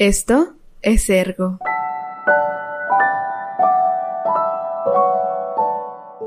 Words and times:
Esto 0.00 0.56
es 0.80 1.10
Ergo. 1.10 1.58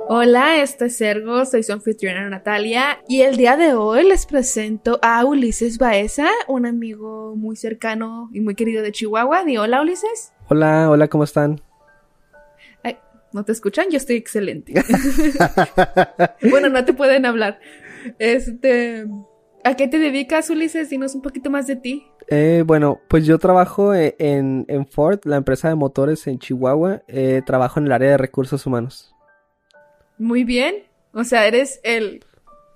Hola, 0.09 0.61
esto 0.61 0.85
es 0.85 1.01
Ergo, 1.01 1.43
soy 1.45 1.63
su 1.63 1.73
anfitriona 1.73 2.29
Natalia 2.29 2.99
y 3.07 3.21
el 3.21 3.35
día 3.35 3.57
de 3.57 3.73
hoy 3.73 4.07
les 4.07 4.27
presento 4.27 4.99
a 5.01 5.25
Ulises 5.25 5.79
Baeza, 5.79 6.29
un 6.47 6.67
amigo 6.67 7.35
muy 7.35 7.55
cercano 7.55 8.29
y 8.31 8.41
muy 8.41 8.53
querido 8.53 8.83
de 8.83 8.91
Chihuahua. 8.91 9.43
Di 9.43 9.57
hola, 9.57 9.81
Ulises. 9.81 10.33
Hola, 10.49 10.91
hola, 10.91 11.07
¿cómo 11.07 11.23
están? 11.23 11.59
Ay, 12.83 12.99
¿No 13.31 13.43
te 13.43 13.53
escuchan? 13.53 13.87
Yo 13.89 13.97
estoy 13.97 14.17
excelente. 14.17 14.75
bueno, 16.47 16.69
no 16.69 16.85
te 16.85 16.93
pueden 16.93 17.25
hablar. 17.25 17.59
Este, 18.19 19.07
¿a 19.63 19.75
qué 19.75 19.87
te 19.87 19.99
dedicas, 19.99 20.49
Ulises? 20.49 20.89
Dinos 20.89 21.15
un 21.15 21.21
poquito 21.21 21.49
más 21.49 21.67
de 21.67 21.75
ti. 21.75 22.07
Eh, 22.27 22.63
bueno, 22.65 23.01
pues 23.07 23.25
yo 23.25 23.37
trabajo 23.39 23.93
e, 23.93 24.15
en, 24.19 24.65
en, 24.67 24.87
Ford, 24.87 25.19
la 25.23 25.37
empresa 25.37 25.69
de 25.69 25.75
motores 25.75 26.25
en 26.27 26.39
Chihuahua. 26.39 27.03
Eh, 27.07 27.41
trabajo 27.45 27.79
en 27.79 27.87
el 27.87 27.91
área 27.91 28.11
de 28.11 28.17
recursos 28.17 28.65
humanos. 28.65 29.13
Muy 30.17 30.43
bien. 30.43 30.83
O 31.13 31.23
sea, 31.23 31.47
eres 31.47 31.79
el... 31.83 32.23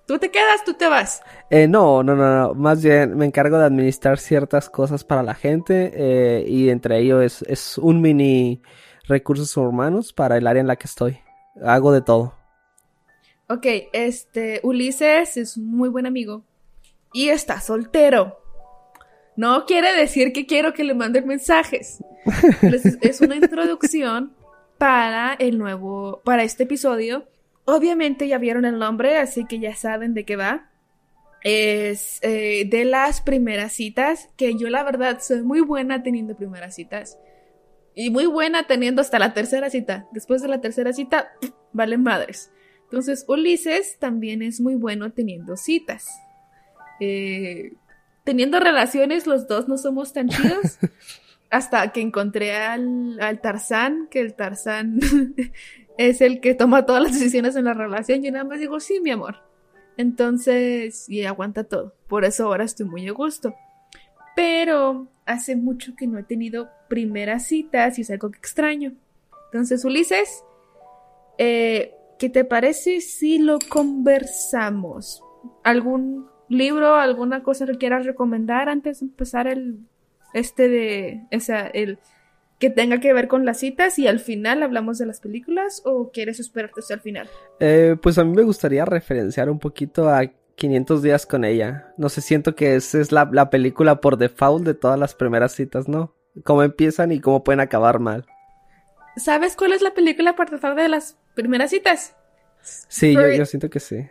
¿Tú 0.05 0.19
te 0.19 0.31
quedas, 0.31 0.63
tú 0.65 0.73
te 0.73 0.87
vas? 0.87 1.21
Eh, 1.49 1.67
no, 1.67 2.01
no, 2.01 2.15
no, 2.15 2.37
no. 2.37 2.53
Más 2.53 2.81
bien 2.81 3.17
me 3.17 3.25
encargo 3.25 3.57
de 3.57 3.65
administrar 3.65 4.19
ciertas 4.19 4.69
cosas 4.69 5.03
para 5.03 5.21
la 5.21 5.33
gente 5.33 6.45
y 6.47 6.69
entre 6.69 6.99
ellos 6.99 7.23
es, 7.23 7.41
es 7.41 7.77
un 7.77 7.99
mini 7.99 8.61
recursos 9.07 9.57
humanos 9.57 10.13
para 10.13 10.37
el 10.37 10.47
área 10.47 10.61
en 10.61 10.67
la 10.67 10.77
que 10.77 10.87
estoy. 10.87 11.19
Hago 11.61 11.91
de 11.91 12.01
todo. 12.01 12.35
Ok, 13.49 13.65
este, 13.91 14.61
Ulises 14.63 15.35
es 15.35 15.57
un 15.57 15.71
muy 15.71 15.89
buen 15.89 16.05
amigo 16.05 16.45
y 17.17 17.29
está 17.29 17.59
soltero. 17.59 18.37
No 19.35 19.65
quiere 19.65 19.91
decir 19.95 20.33
que 20.33 20.45
quiero 20.45 20.75
que 20.75 20.83
le 20.83 20.93
manden 20.93 21.25
mensajes. 21.25 22.03
es 23.01 23.21
una 23.21 23.35
introducción 23.35 24.35
para 24.77 25.33
el 25.33 25.57
nuevo, 25.57 26.21
para 26.23 26.43
este 26.43 26.65
episodio. 26.65 27.27
Obviamente 27.65 28.27
ya 28.27 28.37
vieron 28.37 28.65
el 28.65 28.77
nombre, 28.77 29.17
así 29.17 29.45
que 29.45 29.57
ya 29.57 29.73
saben 29.73 30.13
de 30.13 30.25
qué 30.25 30.35
va. 30.35 30.69
Es 31.43 32.19
eh, 32.21 32.67
de 32.69 32.85
las 32.85 33.21
primeras 33.21 33.73
citas, 33.73 34.29
que 34.37 34.55
yo 34.55 34.69
la 34.69 34.83
verdad 34.83 35.17
soy 35.19 35.41
muy 35.41 35.61
buena 35.61 36.03
teniendo 36.03 36.35
primeras 36.35 36.75
citas. 36.75 37.17
Y 37.95 38.11
muy 38.11 38.27
buena 38.27 38.67
teniendo 38.67 39.01
hasta 39.01 39.17
la 39.17 39.33
tercera 39.33 39.71
cita. 39.71 40.07
Después 40.11 40.43
de 40.43 40.49
la 40.49 40.61
tercera 40.61 40.93
cita, 40.93 41.31
valen 41.73 42.03
madres. 42.03 42.51
Entonces, 42.83 43.25
Ulises 43.27 43.97
también 43.97 44.43
es 44.43 44.61
muy 44.61 44.75
bueno 44.75 45.11
teniendo 45.13 45.57
citas. 45.57 46.07
Eh, 46.99 47.73
teniendo 48.23 48.59
relaciones, 48.59 49.27
los 49.27 49.47
dos 49.47 49.67
no 49.67 49.77
somos 49.77 50.13
tan 50.13 50.29
chidos. 50.29 50.79
hasta 51.49 51.91
que 51.91 52.01
encontré 52.01 52.55
al, 52.55 53.19
al 53.21 53.39
Tarzán, 53.41 54.07
que 54.09 54.19
el 54.19 54.33
Tarzán 54.33 54.99
es 55.97 56.21
el 56.21 56.41
que 56.41 56.53
toma 56.53 56.85
todas 56.85 57.01
las 57.01 57.13
decisiones 57.13 57.55
en 57.55 57.65
la 57.65 57.73
relación. 57.73 58.21
Yo 58.21 58.31
nada 58.31 58.43
más 58.43 58.59
digo, 58.59 58.79
sí, 58.79 58.99
mi 59.01 59.11
amor. 59.11 59.37
Entonces, 59.97 61.09
y 61.09 61.25
aguanta 61.25 61.63
todo. 61.63 61.95
Por 62.07 62.25
eso 62.25 62.45
ahora 62.45 62.63
estoy 62.63 62.85
muy 62.85 63.07
a 63.07 63.13
gusto. 63.13 63.55
Pero 64.35 65.07
hace 65.25 65.55
mucho 65.55 65.95
que 65.95 66.05
no 66.05 66.19
he 66.19 66.23
tenido 66.23 66.69
primeras 66.87 67.47
citas 67.47 67.97
y 67.97 68.01
es 68.01 68.11
algo 68.11 68.29
que 68.29 68.37
extraño. 68.37 68.93
Entonces, 69.51 69.83
Ulises, 69.85 70.43
eh, 71.37 71.95
¿qué 72.19 72.29
te 72.29 72.43
parece 72.43 73.01
si 73.01 73.39
lo 73.39 73.57
conversamos? 73.69 75.23
¿Algún 75.63 76.27
libro, 76.49 76.95
alguna 76.95 77.43
cosa 77.43 77.65
que 77.65 77.77
quieras 77.77 78.05
recomendar 78.05 78.69
antes 78.69 78.99
de 78.99 79.07
empezar 79.07 79.47
el 79.47 79.79
este 80.33 80.67
de, 80.67 81.21
o 81.35 81.39
sea, 81.39 81.67
el 81.67 81.99
que 82.59 82.69
tenga 82.69 82.99
que 82.99 83.13
ver 83.13 83.27
con 83.27 83.45
las 83.45 83.59
citas 83.59 83.99
y 83.99 84.07
al 84.07 84.19
final 84.19 84.63
hablamos 84.63 84.97
de 84.97 85.05
las 85.05 85.19
películas 85.19 85.81
o 85.85 86.11
quieres 86.11 86.39
esperarte 86.39 86.79
hasta 86.79 86.95
el 86.95 87.01
final? 87.01 87.29
Eh, 87.59 87.95
pues 88.01 88.17
a 88.17 88.23
mí 88.23 88.33
me 88.33 88.43
gustaría 88.43 88.83
referenciar 88.85 89.49
un 89.49 89.59
poquito 89.59 90.09
a 90.09 90.25
500 90.55 91.03
días 91.03 91.25
con 91.25 91.45
ella. 91.45 91.93
No 91.97 92.09
sé, 92.09 92.21
siento 92.21 92.55
que 92.55 92.75
esa 92.75 92.99
es 92.99 93.11
la, 93.11 93.29
la 93.31 93.49
película 93.49 94.01
por 94.01 94.17
default 94.17 94.65
de 94.65 94.73
todas 94.73 94.99
las 94.99 95.13
primeras 95.13 95.53
citas, 95.53 95.87
¿no? 95.87 96.15
Cómo 96.43 96.63
empiezan 96.63 97.11
y 97.11 97.19
cómo 97.19 97.43
pueden 97.43 97.59
acabar 97.59 97.99
mal. 97.99 98.25
¿Sabes 99.17 99.55
cuál 99.55 99.73
es 99.73 99.81
la 99.81 99.93
película 99.93 100.35
por 100.35 100.49
default 100.49 100.77
de 100.77 100.89
las 100.89 101.17
primeras 101.35 101.69
citas? 101.71 102.15
Sí, 102.61 103.13
yo, 103.13 103.27
yo, 103.29 103.45
siento 103.45 103.69
que 103.69 103.79
sí. 103.79 104.07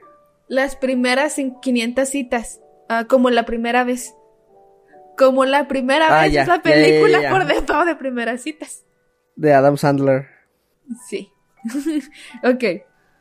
Las 0.49 0.77
primeras 0.77 1.39
en 1.39 1.59
500 1.61 2.09
citas, 2.09 2.61
uh, 2.89 3.07
como 3.07 3.31
la 3.31 3.45
primera 3.45 3.85
vez. 3.85 4.15
Como 5.17 5.45
la 5.45 5.67
primera 5.67 6.21
ah, 6.21 6.23
vez 6.23 6.37
es 6.37 6.47
la 6.47 6.63
película 6.63 7.31
por 7.31 7.47
debajo 7.47 7.85
de 7.85 7.97
primeras 7.97 8.43
citas. 8.43 8.85
De 9.35 9.53
Adam 9.55 9.77
Sandler. 9.77 10.27
Sí. 11.09 11.33
ok. 12.45 12.65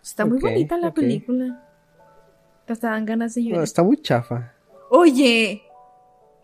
Está 0.04 0.26
muy 0.26 0.40
bonita 0.40 0.78
la 0.78 0.94
película. 0.94 1.64
Te 2.66 2.76
dan 2.76 3.06
ganas 3.06 3.36
de 3.36 3.44
llorar. 3.44 3.64
está 3.64 3.82
muy 3.82 3.98
chafa. 3.98 4.54
Oye, 4.90 5.64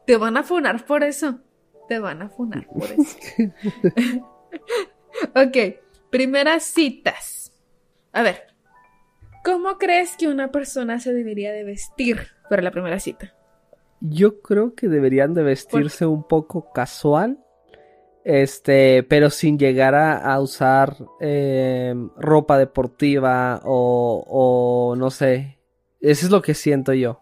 te 0.05 0.17
van 0.17 0.37
a 0.37 0.43
funar 0.43 0.85
por 0.85 1.03
eso. 1.03 1.39
Te 1.87 1.99
van 1.99 2.21
a 2.21 2.29
funar 2.29 2.67
por 2.67 2.83
eso. 2.83 3.17
ok, 5.35 5.57
primeras 6.09 6.63
citas. 6.63 7.51
A 8.11 8.21
ver, 8.21 8.50
¿cómo 9.43 9.77
crees 9.77 10.15
que 10.17 10.27
una 10.27 10.51
persona 10.51 10.99
se 10.99 11.13
debería 11.13 11.51
de 11.51 11.63
vestir 11.63 12.27
para 12.49 12.61
la 12.61 12.71
primera 12.71 12.99
cita? 12.99 13.33
Yo 13.99 14.41
creo 14.41 14.73
que 14.73 14.87
deberían 14.87 15.33
de 15.33 15.43
vestirse 15.43 16.05
un 16.05 16.27
poco 16.27 16.71
casual. 16.71 17.39
Este, 18.23 19.01
pero 19.03 19.31
sin 19.31 19.57
llegar 19.57 19.95
a, 19.95 20.39
usar 20.39 20.95
eh, 21.19 21.95
ropa 22.17 22.59
deportiva 22.59 23.61
o, 23.63 24.23
o 24.27 24.95
no 24.95 25.09
sé. 25.09 25.57
Eso 25.99 26.25
es 26.27 26.31
lo 26.31 26.41
que 26.41 26.53
siento 26.53 26.93
yo. 26.93 27.19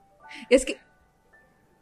Es 0.50 0.66
que 0.66 0.78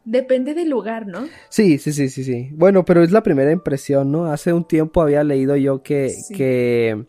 Depende 0.08 0.54
del 0.54 0.70
lugar, 0.70 1.06
¿no? 1.06 1.28
Sí, 1.50 1.76
sí, 1.76 1.92
sí, 1.92 2.08
sí, 2.08 2.24
sí. 2.24 2.48
Bueno, 2.52 2.82
pero 2.86 3.02
es 3.02 3.12
la 3.12 3.22
primera 3.22 3.52
impresión, 3.52 4.10
¿no? 4.10 4.24
Hace 4.24 4.54
un 4.54 4.66
tiempo 4.66 5.02
había 5.02 5.22
leído 5.22 5.54
yo 5.54 5.82
que, 5.82 6.14
que 6.34 7.04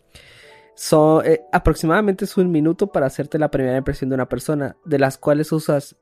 son 0.79 1.25
eh, 1.25 1.41
aproximadamente 1.51 2.23
es 2.23 2.37
un 2.37 2.49
minuto 2.51 2.87
para 2.87 3.05
hacerte 3.05 3.37
la 3.37 3.51
primera 3.51 3.75
impresión 3.75 4.09
de 4.09 4.13
una 4.13 4.29
persona, 4.29 4.77
de 4.85 4.97
las 4.97 5.17
cuales 5.17 5.51
usas 5.51 5.97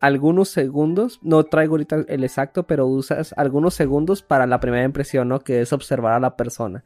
algunos 0.00 0.48
segundos, 0.48 1.20
no 1.20 1.44
traigo 1.44 1.74
ahorita 1.74 2.06
el 2.08 2.24
exacto, 2.24 2.66
pero 2.66 2.86
usas 2.86 3.34
algunos 3.36 3.74
segundos 3.74 4.22
para 4.22 4.46
la 4.46 4.60
primera 4.60 4.84
impresión, 4.84 5.28
¿no? 5.28 5.40
Que 5.40 5.60
es 5.60 5.74
observar 5.74 6.14
a 6.14 6.20
la 6.20 6.36
persona. 6.36 6.84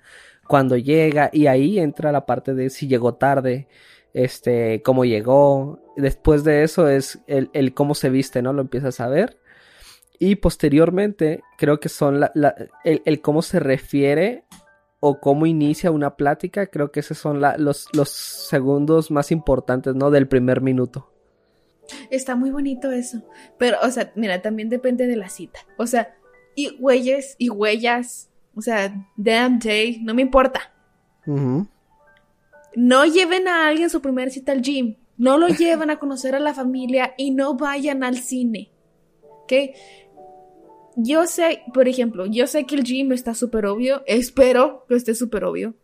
Cuando 0.49 0.77
llega 0.77 1.31
y 1.33 1.47
ahí 1.47 1.79
entra 1.79 2.11
la 2.11 2.27
parte 2.27 2.55
de 2.55 2.71
si 2.71 2.89
llegó 2.89 3.15
tarde, 3.15 3.69
este, 4.15 4.83
cómo 4.83 5.05
llegó. 5.05 5.79
Después 5.97 6.43
de 6.43 6.65
eso 6.65 6.89
es 6.89 7.21
el, 7.29 7.51
el 7.53 7.73
cómo 7.73 7.95
se 7.95 8.11
viste, 8.11 8.43
¿no? 8.43 8.53
Lo 8.53 8.63
empiezas 8.63 8.99
a 8.99 9.07
ver. 9.07 9.39
Y 10.19 10.37
posteriormente 10.37 11.43
creo 11.57 11.79
que 11.79 11.89
son 11.89 12.19
la, 12.19 12.33
el, 12.83 13.01
el, 13.05 13.21
cómo 13.21 13.43
se 13.43 13.61
refiere 13.61 14.45
o 15.01 15.21
cómo 15.21 15.47
inicia 15.47 15.91
una 15.91 16.17
plática. 16.17 16.67
Creo 16.67 16.91
que 16.91 17.01
esos 17.01 17.19
son 17.19 17.41
la, 17.41 17.57
los, 17.57 17.89
los 17.93 18.11
segundos 18.11 19.11
más 19.11 19.31
importantes, 19.31 19.95
¿no? 19.95 20.11
Del 20.11 20.29
primer 20.29 20.61
minuto. 20.61 21.13
Está 22.11 22.37
muy 22.37 22.51
bonito 22.51 22.91
eso. 22.91 23.23
Pero, 23.59 23.79
o 23.83 23.91
sea, 23.91 24.13
mira, 24.15 24.43
también 24.43 24.69
depende 24.69 25.07
de 25.07 25.17
la 25.17 25.29
cita. 25.29 25.61
O 25.77 25.87
sea, 25.87 26.17
y 26.55 26.77
güeyes 26.77 27.37
y 27.39 27.51
huellas. 27.51 28.31
O 28.55 28.61
sea, 28.61 29.07
damn 29.17 29.59
day, 29.59 30.01
no 30.03 30.15
me 30.15 30.23
importa. 30.23 30.73
No 32.75 33.05
lleven 33.05 33.49
a 33.49 33.69
alguien 33.69 33.91
su 33.91 34.01
primera 34.01 34.31
cita 34.31 34.53
al 34.53 34.63
gym. 34.63 34.97
No 35.17 35.37
lo 35.37 35.49
lleven 35.49 35.91
a 35.91 35.99
conocer 35.99 36.35
a 36.35 36.41
la 36.41 36.55
familia 36.55 37.15
y 37.17 37.33
no 37.33 37.55
vayan 37.57 38.03
al 38.03 38.19
cine. 38.19 38.73
¿Ok? 39.23 39.53
Yo 41.01 41.29
sé, 41.29 41.63
por 41.73 41.87
ejemplo, 41.87 42.27
yo 42.27 42.49
sé 42.49 42.67
que 42.67 42.75
el 42.75 42.83
gym 42.83 43.13
está 43.13 43.33
súper 43.33 43.67
obvio. 43.67 44.03
Espero 44.07 44.85
que 44.89 44.97
esté 44.97 45.15
súper 45.15 45.45
obvio. 45.45 45.75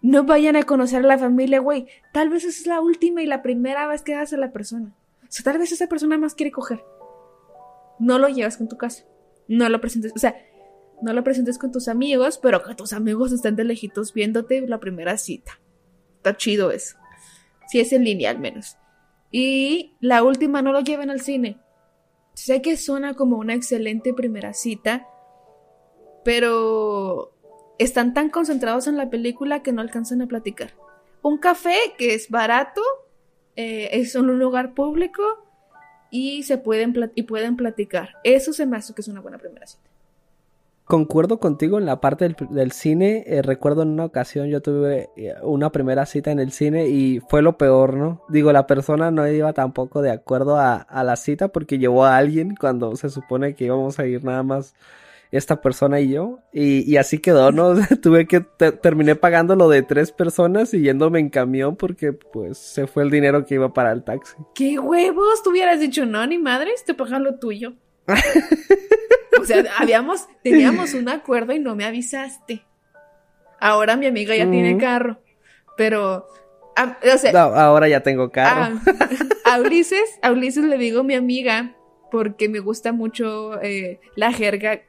No 0.00 0.22
vayan 0.22 0.54
a 0.54 0.62
conocer 0.62 1.00
a 1.04 1.08
la 1.08 1.18
familia, 1.18 1.58
güey. 1.58 1.88
Tal 2.12 2.28
vez 2.28 2.44
es 2.44 2.64
la 2.64 2.80
última 2.80 3.20
y 3.20 3.26
la 3.26 3.42
primera 3.42 3.88
vez 3.88 4.02
que 4.02 4.14
hace 4.14 4.36
a 4.36 4.38
la 4.38 4.52
persona. 4.52 4.94
O 5.22 5.26
sea, 5.28 5.42
tal 5.42 5.58
vez 5.58 5.72
esa 5.72 5.88
persona 5.88 6.18
más 6.18 6.36
quiere 6.36 6.52
coger. 6.52 6.84
No 7.98 8.20
lo 8.20 8.28
llevas 8.28 8.56
con 8.56 8.68
tu 8.68 8.76
casa. 8.76 9.02
No 9.48 9.68
lo 9.68 9.80
presentes, 9.80 10.12
o 10.14 10.20
sea, 10.20 10.36
no 11.02 11.12
lo 11.12 11.24
presentes 11.24 11.58
con 11.58 11.72
tus 11.72 11.88
amigos, 11.88 12.38
pero 12.38 12.62
que 12.62 12.76
tus 12.76 12.92
amigos 12.92 13.32
estén 13.32 13.56
de 13.56 13.64
lejitos 13.64 14.14
viéndote 14.14 14.68
la 14.68 14.78
primera 14.78 15.18
cita. 15.18 15.58
Está 16.18 16.36
chido 16.36 16.70
eso. 16.70 16.96
Si 17.66 17.80
es 17.80 17.92
en 17.92 18.04
línea 18.04 18.30
al 18.30 18.38
menos. 18.38 18.76
Y 19.32 19.96
la 19.98 20.22
última, 20.22 20.62
no 20.62 20.70
lo 20.70 20.78
lleven 20.78 21.10
al 21.10 21.22
cine. 21.22 21.58
Sé 22.38 22.62
que 22.62 22.76
suena 22.76 23.14
como 23.14 23.36
una 23.36 23.54
excelente 23.54 24.14
primera 24.14 24.54
cita, 24.54 25.08
pero 26.24 27.32
están 27.80 28.14
tan 28.14 28.30
concentrados 28.30 28.86
en 28.86 28.96
la 28.96 29.10
película 29.10 29.64
que 29.64 29.72
no 29.72 29.82
alcanzan 29.82 30.22
a 30.22 30.28
platicar. 30.28 30.70
Un 31.20 31.38
café 31.38 31.74
que 31.98 32.14
es 32.14 32.30
barato 32.30 32.80
eh, 33.56 33.88
es 33.90 34.14
un 34.14 34.38
lugar 34.38 34.74
público 34.74 35.20
y 36.12 36.44
se 36.44 36.58
pueden, 36.58 36.94
y 37.16 37.24
pueden 37.24 37.56
platicar. 37.56 38.14
Eso 38.22 38.52
se 38.52 38.66
me 38.66 38.76
hace 38.76 38.94
que 38.94 39.00
es 39.00 39.08
una 39.08 39.20
buena 39.20 39.38
primera 39.38 39.66
cita. 39.66 39.87
Concuerdo 40.88 41.38
contigo 41.38 41.78
en 41.78 41.86
la 41.86 42.00
parte 42.00 42.34
del, 42.50 42.72
cine. 42.72 43.22
Eh, 43.26 43.42
recuerdo 43.42 43.82
en 43.82 43.90
una 43.90 44.06
ocasión 44.06 44.48
yo 44.48 44.62
tuve 44.62 45.10
eh, 45.16 45.34
una 45.42 45.70
primera 45.70 46.06
cita 46.06 46.32
en 46.32 46.40
el 46.40 46.50
cine 46.50 46.88
y 46.88 47.20
fue 47.28 47.42
lo 47.42 47.58
peor, 47.58 47.94
¿no? 47.94 48.24
Digo, 48.28 48.52
la 48.52 48.66
persona 48.66 49.10
no 49.10 49.28
iba 49.28 49.52
tampoco 49.52 50.00
de 50.00 50.10
acuerdo 50.10 50.56
a, 50.58 50.86
la 51.04 51.16
cita 51.16 51.48
porque 51.48 51.78
llevó 51.78 52.06
a 52.06 52.16
alguien 52.16 52.56
cuando 52.58 52.96
se 52.96 53.10
supone 53.10 53.54
que 53.54 53.66
íbamos 53.66 53.98
a 53.98 54.06
ir 54.06 54.24
nada 54.24 54.42
más 54.42 54.74
esta 55.30 55.60
persona 55.60 56.00
y 56.00 56.08
yo. 56.08 56.38
Y, 56.54 56.96
así 56.96 57.18
quedó, 57.18 57.52
¿no? 57.52 57.74
tuve 58.02 58.26
que, 58.26 58.40
terminé 58.40 59.14
pagando 59.14 59.56
lo 59.56 59.68
de 59.68 59.82
tres 59.82 60.10
personas 60.10 60.72
y 60.72 60.80
yéndome 60.80 61.20
en 61.20 61.28
camión 61.28 61.76
porque 61.76 62.14
pues 62.14 62.56
se 62.56 62.86
fue 62.86 63.02
el 63.02 63.10
dinero 63.10 63.44
que 63.44 63.56
iba 63.56 63.74
para 63.74 63.92
el 63.92 64.04
taxi. 64.04 64.36
¿Qué 64.54 64.78
huevos? 64.78 65.42
Tú 65.42 65.50
hubieras 65.50 65.80
dicho, 65.80 66.06
no, 66.06 66.26
ni 66.26 66.38
madres, 66.38 66.82
te 66.84 66.94
pagan 66.94 67.24
lo 67.24 67.38
tuyo. 67.38 67.74
O 69.40 69.44
sea, 69.44 69.64
habíamos, 69.78 70.26
teníamos 70.42 70.94
un 70.94 71.08
acuerdo 71.08 71.52
y 71.52 71.60
no 71.60 71.76
me 71.76 71.84
avisaste. 71.84 72.66
Ahora 73.60 73.96
mi 73.96 74.06
amiga 74.06 74.34
ya 74.36 74.50
tiene 74.50 74.76
carro. 74.78 75.20
Pero, 75.76 76.26
o 76.76 77.18
sea. 77.18 77.40
ahora 77.40 77.88
ya 77.88 78.02
tengo 78.02 78.30
carro. 78.30 78.80
A, 79.44 79.60
Ulises, 79.60 80.18
a 80.22 80.32
Ulises 80.32 80.64
le 80.64 80.76
digo 80.76 81.04
mi 81.04 81.14
amiga 81.14 81.76
porque 82.10 82.48
me 82.48 82.58
gusta 82.58 82.92
mucho 82.92 83.60
eh, 83.62 84.00
la 84.16 84.32
jerga. 84.32 84.82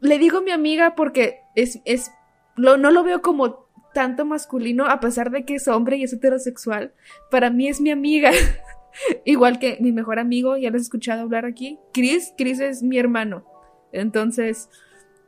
Le 0.00 0.18
digo 0.18 0.42
mi 0.42 0.50
amiga 0.50 0.94
porque 0.94 1.40
es, 1.54 1.80
es, 1.84 2.10
lo, 2.56 2.76
no 2.76 2.90
lo 2.90 3.02
veo 3.02 3.22
como 3.22 3.68
tanto 3.92 4.24
masculino, 4.24 4.86
a 4.86 5.00
pesar 5.00 5.30
de 5.30 5.44
que 5.44 5.56
es 5.56 5.66
hombre 5.66 5.96
y 5.96 6.04
es 6.04 6.12
heterosexual. 6.12 6.92
Para 7.30 7.50
mí 7.50 7.68
es 7.68 7.80
mi 7.80 7.90
amiga. 7.90 8.30
Igual 9.24 9.58
que 9.58 9.78
mi 9.80 9.92
mejor 9.92 10.18
amigo, 10.18 10.56
ya 10.56 10.70
lo 10.70 10.76
has 10.76 10.82
escuchado 10.82 11.22
hablar 11.22 11.44
aquí. 11.44 11.78
Chris, 11.92 12.32
Chris 12.36 12.60
es 12.60 12.82
mi 12.82 12.98
hermano. 12.98 13.44
Entonces, 13.92 14.68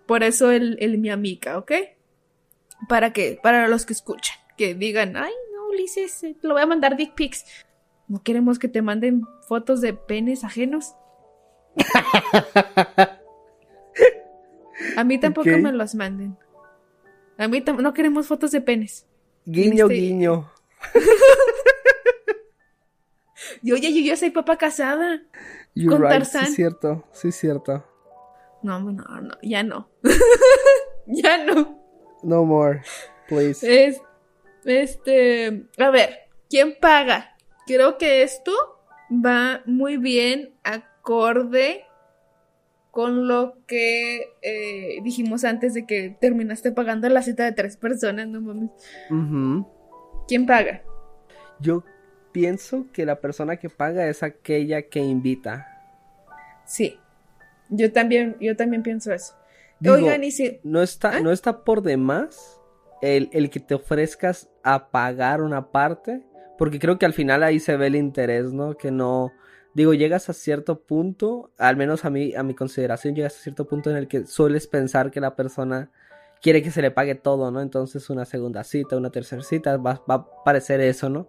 por 0.06 0.22
eso 0.22 0.50
el, 0.50 0.76
el 0.80 0.98
mi 0.98 1.10
amiga, 1.10 1.58
¿ok? 1.58 1.72
Para 2.88 3.12
que, 3.12 3.38
para 3.42 3.68
los 3.68 3.86
que 3.86 3.92
escuchan, 3.92 4.36
que 4.56 4.74
digan, 4.74 5.16
ay, 5.16 5.32
no, 5.54 5.68
Ulises, 5.68 6.20
te 6.20 6.36
lo 6.42 6.54
voy 6.54 6.62
a 6.62 6.66
mandar 6.66 6.96
dick 6.96 7.14
pics. 7.14 7.44
No 8.08 8.22
queremos 8.22 8.58
que 8.58 8.68
te 8.68 8.82
manden 8.82 9.22
fotos 9.48 9.80
de 9.80 9.94
penes 9.94 10.44
ajenos. 10.44 10.94
A 14.96 15.04
mí 15.04 15.18
tampoco 15.18 15.48
me 15.48 15.72
los 15.72 15.94
manden. 15.94 16.36
A 17.38 17.48
mí 17.48 17.62
no 17.78 17.94
queremos 17.94 18.26
fotos 18.26 18.50
de 18.50 18.60
penes. 18.60 19.06
Guiño, 19.46 19.86
este 19.86 19.94
guiño. 19.94 20.50
Y 23.62 23.72
oye, 23.72 23.92
yo 23.92 24.00
ya 24.00 24.16
soy 24.16 24.30
papá 24.30 24.56
casada. 24.56 25.22
con 25.88 26.02
Tarzán. 26.02 26.46
Sí, 26.46 26.54
cierto, 26.54 27.04
sí, 27.12 27.32
cierto. 27.32 27.84
No, 28.62 28.78
no, 28.80 28.92
no, 28.92 29.34
ya 29.42 29.62
no. 29.62 29.88
ya 31.06 31.44
no. 31.44 31.78
No 32.22 32.44
more, 32.44 32.82
please. 33.28 33.62
Es, 33.62 34.00
este, 34.64 35.66
a 35.78 35.90
ver, 35.90 36.20
¿quién 36.48 36.76
paga? 36.80 37.36
Creo 37.66 37.98
que 37.98 38.22
esto 38.22 38.52
va 39.10 39.62
muy 39.66 39.96
bien 39.96 40.54
acorde 40.62 41.84
con 42.92 43.26
lo 43.26 43.56
que 43.66 44.34
eh, 44.42 45.00
dijimos 45.02 45.44
antes 45.44 45.74
de 45.74 45.86
que 45.86 46.16
terminaste 46.20 46.72
pagando 46.72 47.08
la 47.08 47.22
cita 47.22 47.44
de 47.44 47.52
tres 47.52 47.76
personas, 47.76 48.28
no 48.28 48.40
mames. 48.40 48.70
¿Quién 50.28 50.46
paga? 50.46 50.82
Yo 51.58 51.84
pienso 52.32 52.86
que 52.92 53.06
la 53.06 53.20
persona 53.20 53.56
que 53.56 53.68
paga 53.68 54.08
es 54.08 54.22
aquella 54.22 54.82
que 54.82 55.00
invita. 55.00 55.68
Sí. 56.64 56.98
Yo 57.68 57.92
también, 57.92 58.36
yo 58.40 58.56
también 58.56 58.82
pienso 58.82 59.12
eso. 59.12 59.34
Oigan, 59.86 60.22
y 60.24 60.30
si... 60.30 60.60
No 60.62 60.82
está, 60.82 61.16
¿Ah? 61.16 61.20
no 61.20 61.32
está 61.32 61.64
por 61.64 61.82
demás 61.82 62.60
el, 63.00 63.28
el, 63.32 63.50
que 63.50 63.60
te 63.60 63.74
ofrezcas 63.74 64.48
a 64.62 64.90
pagar 64.90 65.42
una 65.42 65.72
parte, 65.72 66.22
porque 66.56 66.78
creo 66.78 66.98
que 66.98 67.06
al 67.06 67.12
final 67.12 67.42
ahí 67.42 67.58
se 67.58 67.76
ve 67.76 67.88
el 67.88 67.96
interés, 67.96 68.52
¿no? 68.52 68.76
Que 68.76 68.90
no, 68.90 69.32
digo, 69.74 69.92
llegas 69.94 70.28
a 70.28 70.32
cierto 70.32 70.80
punto, 70.82 71.50
al 71.58 71.76
menos 71.76 72.04
a 72.04 72.10
mí, 72.10 72.34
a 72.34 72.42
mi 72.42 72.54
consideración, 72.54 73.14
llegas 73.14 73.36
a 73.36 73.42
cierto 73.42 73.66
punto 73.66 73.90
en 73.90 73.96
el 73.96 74.06
que 74.06 74.26
sueles 74.26 74.66
pensar 74.68 75.10
que 75.10 75.20
la 75.20 75.34
persona 75.34 75.90
quiere 76.40 76.62
que 76.62 76.70
se 76.70 76.82
le 76.82 76.90
pague 76.90 77.14
todo, 77.14 77.50
¿no? 77.50 77.60
Entonces 77.60 78.08
una 78.10 78.24
segunda 78.24 78.62
cita, 78.64 78.96
una 78.96 79.10
tercera 79.10 79.42
cita, 79.42 79.76
va, 79.78 80.02
va 80.08 80.14
a 80.14 80.44
parecer 80.44 80.80
eso, 80.80 81.08
¿no? 81.08 81.28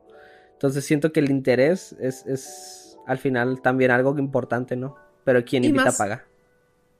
Entonces 0.54 0.86
siento 0.86 1.12
que 1.12 1.20
el 1.20 1.30
interés 1.30 1.96
es, 2.00 2.26
es 2.26 2.98
al 3.06 3.18
final 3.18 3.62
también 3.62 3.92
algo 3.92 4.18
importante, 4.18 4.76
¿no? 4.76 4.96
Pero 5.24 5.44
quien 5.44 5.64
invita 5.64 5.92
paga. 5.92 6.26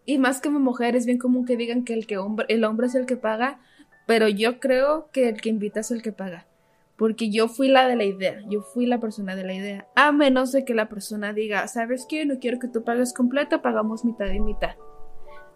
Y 0.06 0.18
más 0.18 0.42
como 0.42 0.60
mujer 0.60 0.96
es 0.96 1.06
bien 1.06 1.18
común 1.18 1.46
que 1.46 1.56
digan 1.56 1.86
que 1.86 1.94
el, 1.94 2.06
que 2.06 2.18
hombre, 2.18 2.46
el 2.50 2.64
hombre 2.64 2.88
es 2.88 2.96
el 2.96 3.06
que 3.06 3.16
paga, 3.16 3.62
pero 4.06 4.28
yo 4.28 4.60
creo 4.60 5.10
que 5.12 5.30
el 5.30 5.42
que 5.42 5.50
invita 5.50 5.80
es 5.80 5.92
el 5.92 6.02
que 6.02 6.12
paga. 6.12 6.48
Porque 6.98 7.30
yo 7.30 7.48
fui 7.48 7.70
la 7.70 7.88
de 7.88 7.96
la 7.96 8.04
idea, 8.04 8.42
yo 8.50 8.62
fui 8.62 8.86
la 8.86 9.00
persona 9.00 9.36
de 9.36 9.44
la 9.44 9.54
idea. 9.54 9.88
A 9.96 10.12
menos 10.12 10.52
de 10.52 10.64
que 10.64 10.74
la 10.74 10.90
persona 10.90 11.34
diga, 11.34 11.68
¿sabes 11.68 12.06
qué? 12.08 12.26
No 12.26 12.40
quiero 12.40 12.60
que 12.60 12.68
tú 12.68 12.84
pagues 12.84 13.14
completo, 13.14 13.62
pagamos 13.62 14.06
mitad 14.06 14.28
y 14.28 14.40
mitad. 14.40 14.76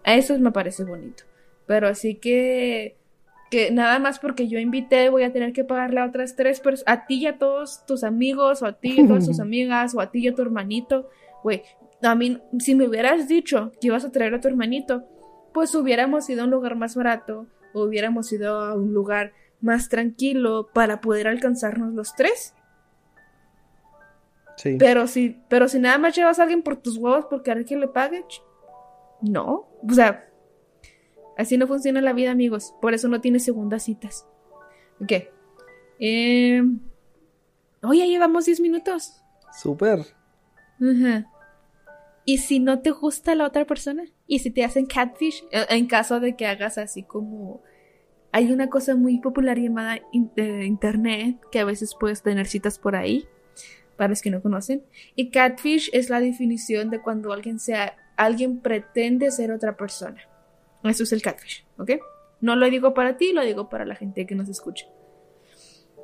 A 0.04 0.16
eso 0.16 0.38
me 0.40 0.52
parece 0.52 0.84
bonito. 0.84 1.26
Pero 1.68 1.88
así 1.88 2.16
que 2.16 2.98
que 3.50 3.72
nada 3.72 4.00
más 4.00 4.20
porque 4.20 4.48
yo 4.48 4.60
invité 4.60 5.10
voy 5.10 5.24
a 5.24 5.32
tener 5.32 5.54
que 5.54 5.64
pagarle 5.64 6.02
a 6.02 6.06
otras 6.06 6.36
tres 6.36 6.60
personas, 6.60 6.84
a 6.88 7.06
ti 7.06 7.20
y 7.20 7.28
a 7.28 7.38
todos 7.38 7.86
tus 7.86 8.04
amigos, 8.04 8.62
o 8.62 8.66
a 8.66 8.74
ti 8.74 8.96
y 8.98 9.02
a 9.04 9.08
todas 9.08 9.26
tus 9.26 9.40
amigas, 9.42 9.96
o 9.96 10.02
a 10.02 10.12
ti 10.12 10.20
y 10.20 10.28
a 10.28 10.36
tu 10.36 10.42
hermanito. 10.42 11.10
Güey, 11.44 11.64
a 12.02 12.16
mí, 12.16 12.42
si 12.60 12.76
me 12.76 12.88
hubieras 12.88 13.28
dicho 13.28 13.72
que 13.80 13.88
ibas 13.88 14.06
a 14.06 14.12
traer 14.12 14.34
a 14.34 14.42
tu 14.42 14.48
hermanito, 14.48 15.04
pues 15.54 15.74
hubiéramos 15.76 16.30
ido 16.30 16.42
a 16.42 16.46
un 16.46 16.52
lugar 16.52 16.76
más 16.76 16.96
barato, 16.96 17.48
o 17.74 17.84
hubiéramos 17.84 18.32
ido 18.32 18.60
a 18.60 18.76
un 18.76 18.94
lugar 18.94 19.34
más 19.62 19.90
tranquilo 19.90 20.70
para 20.74 21.02
poder 21.02 21.28
alcanzarnos 21.28 21.94
los 21.94 22.16
tres. 22.16 22.54
Sí. 24.58 24.78
Pero 24.80 25.08
si, 25.08 25.40
pero 25.50 25.68
si 25.68 25.80
nada 25.80 25.98
más 25.98 26.16
llevas 26.16 26.40
a 26.40 26.44
alguien 26.44 26.64
por 26.64 26.78
tus 26.78 26.98
huevos 26.98 27.26
porque 27.30 27.52
a 27.52 27.64
que 27.64 27.78
le 27.78 27.88
pague, 27.88 28.26
no. 29.22 29.68
O 29.88 29.94
sea, 29.94 30.27
Así 31.38 31.58
no 31.58 31.68
funciona 31.68 32.02
la 32.02 32.14
vida, 32.14 32.32
amigos. 32.32 32.74
Por 32.82 32.94
eso 32.94 33.08
no 33.08 33.22
tiene 33.22 33.40
segundas 33.40 33.84
citas. 33.84 34.28
Ok. 35.02 35.12
Eh... 36.00 36.64
Oh, 37.84 37.94
ya 37.94 38.06
llevamos 38.06 38.46
10 38.46 38.60
minutos. 38.60 39.22
Súper. 39.54 40.00
Ajá. 40.82 41.32
¿Y 42.26 42.40
si 42.40 42.60
no 42.60 42.80
te 42.82 42.92
gusta 42.92 43.36
la 43.36 43.46
otra 43.46 43.66
persona? 43.66 44.04
¿Y 44.26 44.40
si 44.40 44.52
te 44.52 44.66
hacen 44.66 44.86
catfish? 44.86 45.46
Eh, 45.52 45.66
en 45.70 45.88
caso 45.88 46.20
de 46.20 46.36
que 46.36 46.46
hagas 46.46 46.78
así 46.78 47.04
como... 47.04 47.62
Hay 48.34 48.52
una 48.52 48.70
cosa 48.70 48.96
muy 48.96 49.20
popular 49.20 49.58
llamada 49.58 50.00
internet, 50.12 51.40
que 51.52 51.60
a 51.60 51.66
veces 51.66 51.96
puedes 51.98 52.22
tener 52.22 52.46
citas 52.46 52.78
por 52.78 52.96
ahí, 52.98 53.26
para 53.96 54.10
los 54.10 54.22
que 54.22 54.30
no 54.30 54.42
conocen. 54.42 54.84
Y 55.16 55.30
catfish 55.30 55.90
es 55.94 56.10
la 56.10 56.20
definición 56.20 56.90
de 56.90 57.02
cuando 57.02 57.32
alguien 57.32 57.60
sea... 57.60 57.96
Alguien 58.18 58.60
pretende 58.60 59.32
ser 59.32 59.52
otra 59.52 59.78
persona. 59.78 60.20
Eso 60.90 61.04
es 61.04 61.12
el 61.12 61.22
catfish, 61.22 61.66
¿ok? 61.78 61.92
No 62.42 62.56
lo 62.56 62.70
digo 62.70 62.94
para 62.94 63.18
ti, 63.18 63.34
lo 63.34 63.44
digo 63.44 63.70
para 63.70 63.86
la 63.86 63.96
gente 63.96 64.26
que 64.26 64.36
nos 64.36 64.50
escucha. 64.50 64.86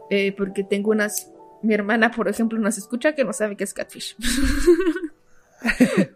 Eh, 0.09 0.33
porque 0.35 0.63
tengo 0.63 0.91
unas. 0.91 1.31
Mi 1.61 1.73
hermana, 1.73 2.11
por 2.11 2.27
ejemplo, 2.27 2.59
nos 2.59 2.77
escucha 2.77 3.15
que 3.15 3.23
no 3.23 3.33
sabe 3.33 3.55
qué 3.55 3.63
es 3.63 3.73
catfish. 3.73 4.15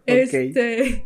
Este. 0.05 1.05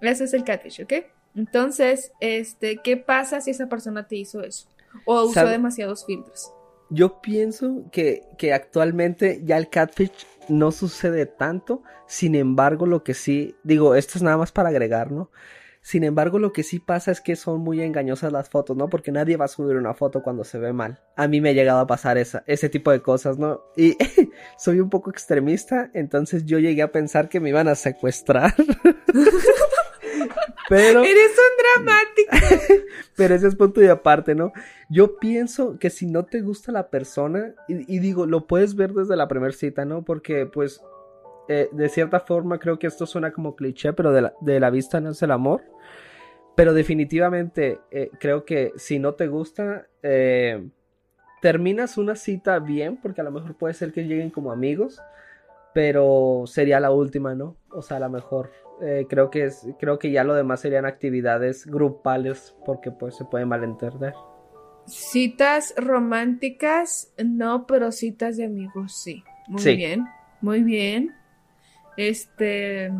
Ese 0.00 0.24
es 0.24 0.32
el 0.32 0.44
catfish, 0.44 0.82
¿ok? 0.82 0.92
Entonces, 1.34 2.12
este, 2.20 2.78
¿qué 2.78 2.96
pasa 2.96 3.42
si 3.42 3.50
esa 3.50 3.68
persona 3.68 4.08
te 4.08 4.16
hizo 4.16 4.42
eso? 4.42 4.68
O 5.04 5.24
usó 5.24 5.46
demasiados 5.46 6.06
filtros. 6.06 6.50
Yo 6.88 7.20
pienso 7.20 7.84
que, 7.92 8.22
que 8.38 8.54
actualmente 8.54 9.42
ya 9.44 9.58
el 9.58 9.68
catfish 9.68 10.26
no 10.48 10.72
sucede 10.72 11.26
tanto. 11.26 11.82
Sin 12.06 12.34
embargo, 12.34 12.86
lo 12.86 13.04
que 13.04 13.12
sí, 13.12 13.56
digo, 13.62 13.94
esto 13.94 14.16
es 14.16 14.22
nada 14.22 14.38
más 14.38 14.52
para 14.52 14.70
agregar, 14.70 15.12
¿no? 15.12 15.30
Sin 15.86 16.02
embargo, 16.02 16.40
lo 16.40 16.52
que 16.52 16.64
sí 16.64 16.80
pasa 16.80 17.12
es 17.12 17.20
que 17.20 17.36
son 17.36 17.60
muy 17.60 17.80
engañosas 17.80 18.32
las 18.32 18.50
fotos, 18.50 18.76
¿no? 18.76 18.88
Porque 18.88 19.12
nadie 19.12 19.36
va 19.36 19.44
a 19.44 19.48
subir 19.48 19.76
una 19.76 19.94
foto 19.94 20.20
cuando 20.20 20.42
se 20.42 20.58
ve 20.58 20.72
mal. 20.72 20.98
A 21.14 21.28
mí 21.28 21.40
me 21.40 21.50
ha 21.50 21.52
llegado 21.52 21.78
a 21.78 21.86
pasar 21.86 22.18
esa, 22.18 22.42
ese 22.48 22.68
tipo 22.68 22.90
de 22.90 23.02
cosas, 23.02 23.38
¿no? 23.38 23.62
Y 23.76 23.96
soy 24.58 24.80
un 24.80 24.90
poco 24.90 25.10
extremista, 25.10 25.92
entonces 25.94 26.44
yo 26.44 26.58
llegué 26.58 26.82
a 26.82 26.90
pensar 26.90 27.28
que 27.28 27.38
me 27.38 27.50
iban 27.50 27.68
a 27.68 27.76
secuestrar. 27.76 28.52
Pero. 30.68 31.04
Eres 31.04 31.30
un 31.38 31.84
dramático. 31.84 32.84
pero 33.16 33.36
ese 33.36 33.46
es 33.46 33.54
punto 33.54 33.80
y 33.80 33.86
aparte, 33.86 34.34
¿no? 34.34 34.52
Yo 34.90 35.20
pienso 35.20 35.78
que 35.78 35.90
si 35.90 36.06
no 36.06 36.24
te 36.24 36.40
gusta 36.40 36.72
la 36.72 36.90
persona, 36.90 37.54
y, 37.68 37.94
y 37.94 38.00
digo, 38.00 38.26
lo 38.26 38.48
puedes 38.48 38.74
ver 38.74 38.92
desde 38.92 39.14
la 39.14 39.28
primera 39.28 39.52
cita, 39.52 39.84
¿no? 39.84 40.04
Porque, 40.04 40.46
pues, 40.46 40.80
eh, 41.48 41.68
de 41.72 41.88
cierta 41.88 42.20
forma 42.20 42.58
creo 42.58 42.78
que 42.78 42.86
esto 42.86 43.06
suena 43.06 43.32
como 43.32 43.56
cliché, 43.56 43.92
pero 43.92 44.12
de 44.12 44.22
la, 44.22 44.34
de 44.40 44.60
la 44.60 44.70
vista 44.70 45.00
no 45.00 45.10
es 45.10 45.22
el 45.22 45.30
amor. 45.30 45.62
Pero 46.56 46.72
definitivamente 46.72 47.80
eh, 47.90 48.10
creo 48.18 48.46
que 48.46 48.72
si 48.76 48.98
no 48.98 49.12
te 49.14 49.28
gusta, 49.28 49.86
eh, 50.02 50.66
terminas 51.42 51.98
una 51.98 52.16
cita 52.16 52.58
bien, 52.58 52.96
porque 52.96 53.20
a 53.20 53.24
lo 53.24 53.30
mejor 53.30 53.54
puede 53.56 53.74
ser 53.74 53.92
que 53.92 54.04
lleguen 54.04 54.30
como 54.30 54.50
amigos, 54.50 55.00
pero 55.74 56.44
sería 56.46 56.80
la 56.80 56.90
última, 56.90 57.34
¿no? 57.34 57.56
O 57.70 57.82
sea, 57.82 57.98
la 58.00 58.08
mejor. 58.08 58.50
Eh, 58.80 59.06
creo 59.08 59.30
que 59.30 59.44
es, 59.44 59.66
creo 59.78 59.98
que 59.98 60.10
ya 60.10 60.24
lo 60.24 60.34
demás 60.34 60.60
serían 60.60 60.86
actividades 60.86 61.66
grupales 61.66 62.56
porque 62.64 62.90
pues 62.90 63.16
se 63.16 63.26
puede 63.26 63.44
malentender. 63.44 64.14
Citas 64.86 65.74
románticas, 65.76 67.12
no, 67.22 67.66
pero 67.66 67.92
citas 67.92 68.38
de 68.38 68.46
amigos, 68.46 68.96
sí. 69.02 69.22
Muy 69.48 69.76
bien, 69.76 70.06
muy 70.40 70.62
bien. 70.62 71.14
Este. 71.96 72.92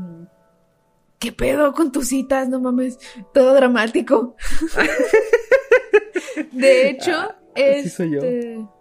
¿Qué 1.19 1.33
pedo 1.33 1.73
con 1.73 1.93
tus 1.93 2.09
citas? 2.09 2.49
No 2.49 2.61
mames, 2.61 2.99
todo 3.33 3.55
dramático. 3.55 4.37
de 6.53 6.91
hecho, 6.91 7.35
es 7.55 7.87
este, 7.87 8.11
yo. 8.11 8.73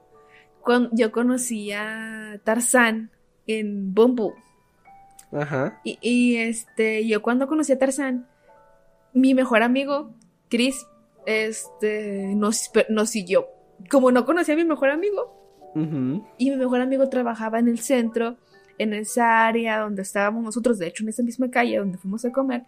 Cuando 0.61 0.89
yo 0.93 1.11
conocí 1.11 1.71
a 1.71 2.39
Tarzán 2.43 3.11
en 3.47 3.93
Bumble. 3.93 4.33
Ajá. 5.31 5.79
Y, 5.83 5.97
y, 6.01 6.37
este, 6.37 7.07
yo 7.07 7.21
cuando 7.21 7.47
conocí 7.47 7.71
a 7.71 7.79
Tarzán, 7.79 8.27
mi 9.13 9.33
mejor 9.33 9.63
amigo, 9.63 10.13
Chris, 10.49 10.85
este, 11.25 12.33
nos, 12.35 12.69
nos 12.89 13.09
siguió. 13.09 13.47
Como 13.89 14.11
no 14.11 14.25
conocía 14.25 14.53
a 14.53 14.57
mi 14.57 14.65
mejor 14.65 14.89
amigo, 14.89 15.45
y 16.37 16.49
mi 16.49 16.55
mejor 16.55 16.79
amigo 16.79 17.09
trabajaba 17.09 17.59
en 17.59 17.67
el 17.67 17.79
centro, 17.79 18.37
en 18.77 18.93
esa 18.93 19.45
área 19.45 19.79
donde 19.79 20.01
estábamos 20.01 20.43
nosotros, 20.43 20.79
de 20.79 20.87
hecho 20.87 21.03
en 21.03 21.09
esa 21.09 21.23
misma 21.23 21.49
calle 21.49 21.77
donde 21.77 21.97
fuimos 21.97 22.25
a 22.25 22.31
comer, 22.31 22.63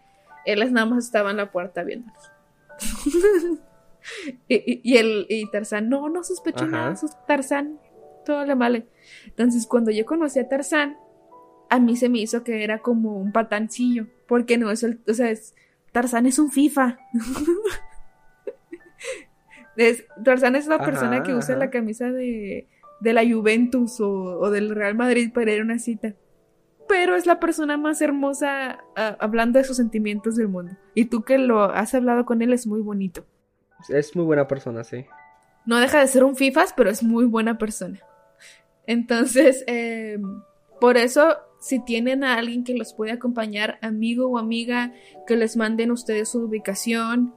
él 0.45 0.73
nada 0.73 0.85
más 0.85 1.05
estaba 1.05 1.31
en 1.31 1.37
la 1.37 1.51
puerta 1.51 1.83
viéndonos. 1.83 2.31
y, 4.47 4.81
y, 4.83 4.97
el 4.97 5.25
y 5.29 5.49
Tarzán, 5.51 5.89
no, 5.89 6.09
no 6.09 6.23
sospecho 6.23 6.65
nada, 6.65 6.95
Tarzán, 7.27 7.79
todo 8.25 8.45
le 8.45 8.55
vale. 8.55 8.87
Entonces 9.25 9.67
cuando 9.67 9.91
yo 9.91 10.05
conocí 10.05 10.39
a 10.39 10.47
Tarzán, 10.47 10.97
a 11.69 11.79
mí 11.79 11.97
se 11.97 12.09
me 12.09 12.19
hizo 12.19 12.43
que 12.43 12.63
era 12.63 12.79
como 12.79 13.17
un 13.17 13.31
patancillo, 13.31 14.07
porque 14.27 14.57
no 14.57 14.71
es 14.71 14.83
el, 14.83 15.01
o 15.07 15.13
sea, 15.13 15.29
es, 15.29 15.53
Tarzán 15.91 16.25
es 16.25 16.39
un 16.39 16.51
FIFA. 16.51 16.97
es, 19.75 20.05
Tarzán 20.23 20.55
es 20.55 20.67
la 20.67 20.79
persona 20.79 21.23
que 21.23 21.33
usa 21.33 21.57
la 21.57 21.69
camisa 21.69 22.11
de, 22.11 22.67
de 22.99 23.13
la 23.13 23.23
Juventus 23.23 23.99
o, 23.99 24.49
del 24.49 24.73
Real 24.73 24.95
Madrid 24.95 25.31
para 25.33 25.51
ir 25.51 25.61
a 25.61 25.63
una 25.63 25.79
cita. 25.79 26.13
Pero 26.87 27.15
es 27.15 27.25
la 27.25 27.39
persona 27.39 27.77
más 27.77 28.01
hermosa 28.01 28.79
hablando 29.19 29.59
de 29.59 29.65
sus 29.65 29.77
sentimientos 29.77 30.35
del 30.35 30.47
mundo. 30.47 30.73
Y 30.93 31.05
tú 31.05 31.23
que 31.23 31.37
lo 31.37 31.63
has 31.63 31.93
hablado 31.93 32.25
con 32.25 32.41
él 32.41 32.53
es 32.53 32.65
muy 32.65 32.81
bonito. 32.81 33.25
Es 33.89 34.15
muy 34.15 34.25
buena 34.25 34.47
persona, 34.47 34.83
sí. 34.83 35.05
No 35.65 35.79
deja 35.79 35.99
de 35.99 36.07
ser 36.07 36.23
un 36.23 36.35
FIFAs, 36.35 36.73
pero 36.73 36.89
es 36.89 37.03
muy 37.03 37.25
buena 37.25 37.57
persona. 37.57 37.99
Entonces, 38.85 39.65
em, 39.67 40.41
por 40.79 40.95
eso, 40.95 41.37
si 41.59 41.83
tienen 41.83 42.23
a 42.23 42.35
alguien 42.35 42.63
que 42.63 42.73
los 42.73 42.93
puede 42.93 43.11
acompañar, 43.11 43.77
amigo 43.81 44.27
o 44.27 44.37
amiga, 44.37 44.93
que 45.27 45.35
les 45.35 45.57
manden 45.57 45.91
ustedes 45.91 46.29
su 46.29 46.45
ubicación, 46.45 47.35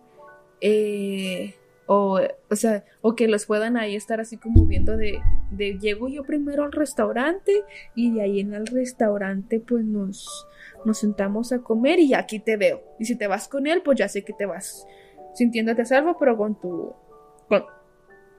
eh, 0.61 1.57
o, 1.92 2.20
o 2.49 2.54
sea, 2.54 2.85
o 3.00 3.16
que 3.16 3.26
los 3.26 3.47
puedan 3.47 3.76
ahí 3.76 3.97
estar 3.97 4.20
así 4.20 4.37
como 4.37 4.64
viendo 4.64 4.97
de, 4.97 5.20
de 5.50 5.76
llego 5.76 6.09
yo 6.09 6.23
primero 6.23 6.62
al 6.62 6.70
restaurante 6.70 7.64
y 7.97 8.12
de 8.12 8.23
ahí 8.23 8.38
en 8.38 8.54
el 8.54 8.68
restaurante 8.68 9.59
pues 9.59 9.85
nos, 9.85 10.47
nos 10.85 10.99
sentamos 10.99 11.50
a 11.50 11.59
comer 11.59 11.99
y 11.99 12.14
aquí 12.14 12.38
te 12.38 12.56
veo. 12.56 12.80
Y 13.00 13.06
si 13.06 13.16
te 13.16 13.26
vas 13.26 13.49
con 13.49 13.66
él, 13.66 13.82
pues 13.82 13.99
ya 13.99 14.09
sé 14.09 14.23
que 14.23 14.32
te 14.32 14.47
vas 14.47 14.87
sintiéndote 15.35 15.82
a 15.82 15.85
salvo, 15.85 16.16
pero 16.16 16.37
con 16.37 16.61
tu, 16.61 16.94
con, 17.49 17.64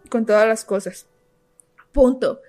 con 0.09 0.25
todas 0.25 0.47
las 0.47 0.63
cosas. 0.63 1.09
Punto. 1.91 2.39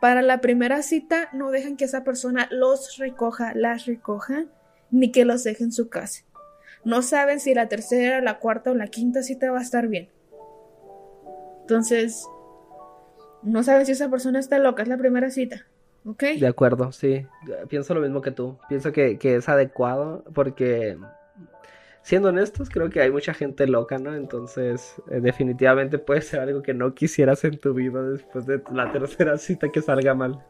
Para 0.00 0.22
la 0.22 0.40
primera 0.40 0.82
cita, 0.82 1.28
no 1.32 1.52
dejen 1.52 1.76
que 1.76 1.84
esa 1.84 2.02
persona 2.02 2.48
los 2.50 2.96
recoja, 2.96 3.52
las 3.54 3.86
recoja, 3.86 4.46
ni 4.90 5.12
que 5.12 5.24
los 5.24 5.44
deje 5.44 5.62
en 5.62 5.70
su 5.70 5.88
casa. 5.88 6.24
No 6.84 7.02
saben 7.02 7.38
si 7.38 7.54
la 7.54 7.68
tercera, 7.68 8.20
la 8.20 8.40
cuarta 8.40 8.72
o 8.72 8.74
la 8.74 8.88
quinta 8.88 9.22
cita 9.22 9.52
va 9.52 9.60
a 9.60 9.62
estar 9.62 9.86
bien. 9.86 10.08
Entonces, 11.68 12.26
no 13.42 13.62
sabes 13.62 13.88
si 13.88 13.92
esa 13.92 14.08
persona 14.08 14.38
está 14.38 14.58
loca, 14.58 14.82
es 14.82 14.88
la 14.88 14.96
primera 14.96 15.28
cita. 15.28 15.66
¿Ok? 16.06 16.22
De 16.40 16.46
acuerdo, 16.46 16.92
sí. 16.92 17.26
Pienso 17.68 17.92
lo 17.92 18.00
mismo 18.00 18.22
que 18.22 18.30
tú. 18.30 18.56
Pienso 18.70 18.90
que, 18.90 19.18
es 19.20 19.50
adecuado 19.50 20.24
porque, 20.32 20.96
siendo 22.00 22.30
honestos, 22.30 22.70
creo 22.70 22.88
que 22.88 23.02
hay 23.02 23.10
mucha 23.10 23.34
gente 23.34 23.66
loca, 23.66 23.98
¿no? 23.98 24.14
Entonces, 24.14 24.94
eh, 25.10 25.20
definitivamente 25.20 25.98
puede 25.98 26.22
ser 26.22 26.40
algo 26.40 26.62
que 26.62 26.72
no 26.72 26.94
quisieras 26.94 27.44
en 27.44 27.58
tu 27.58 27.74
vida 27.74 28.02
después 28.02 28.46
de 28.46 28.62
la 28.72 28.90
tercera 28.90 29.36
cita 29.36 29.68
que 29.68 29.82
salga 29.82 30.14
mal. 30.14 30.42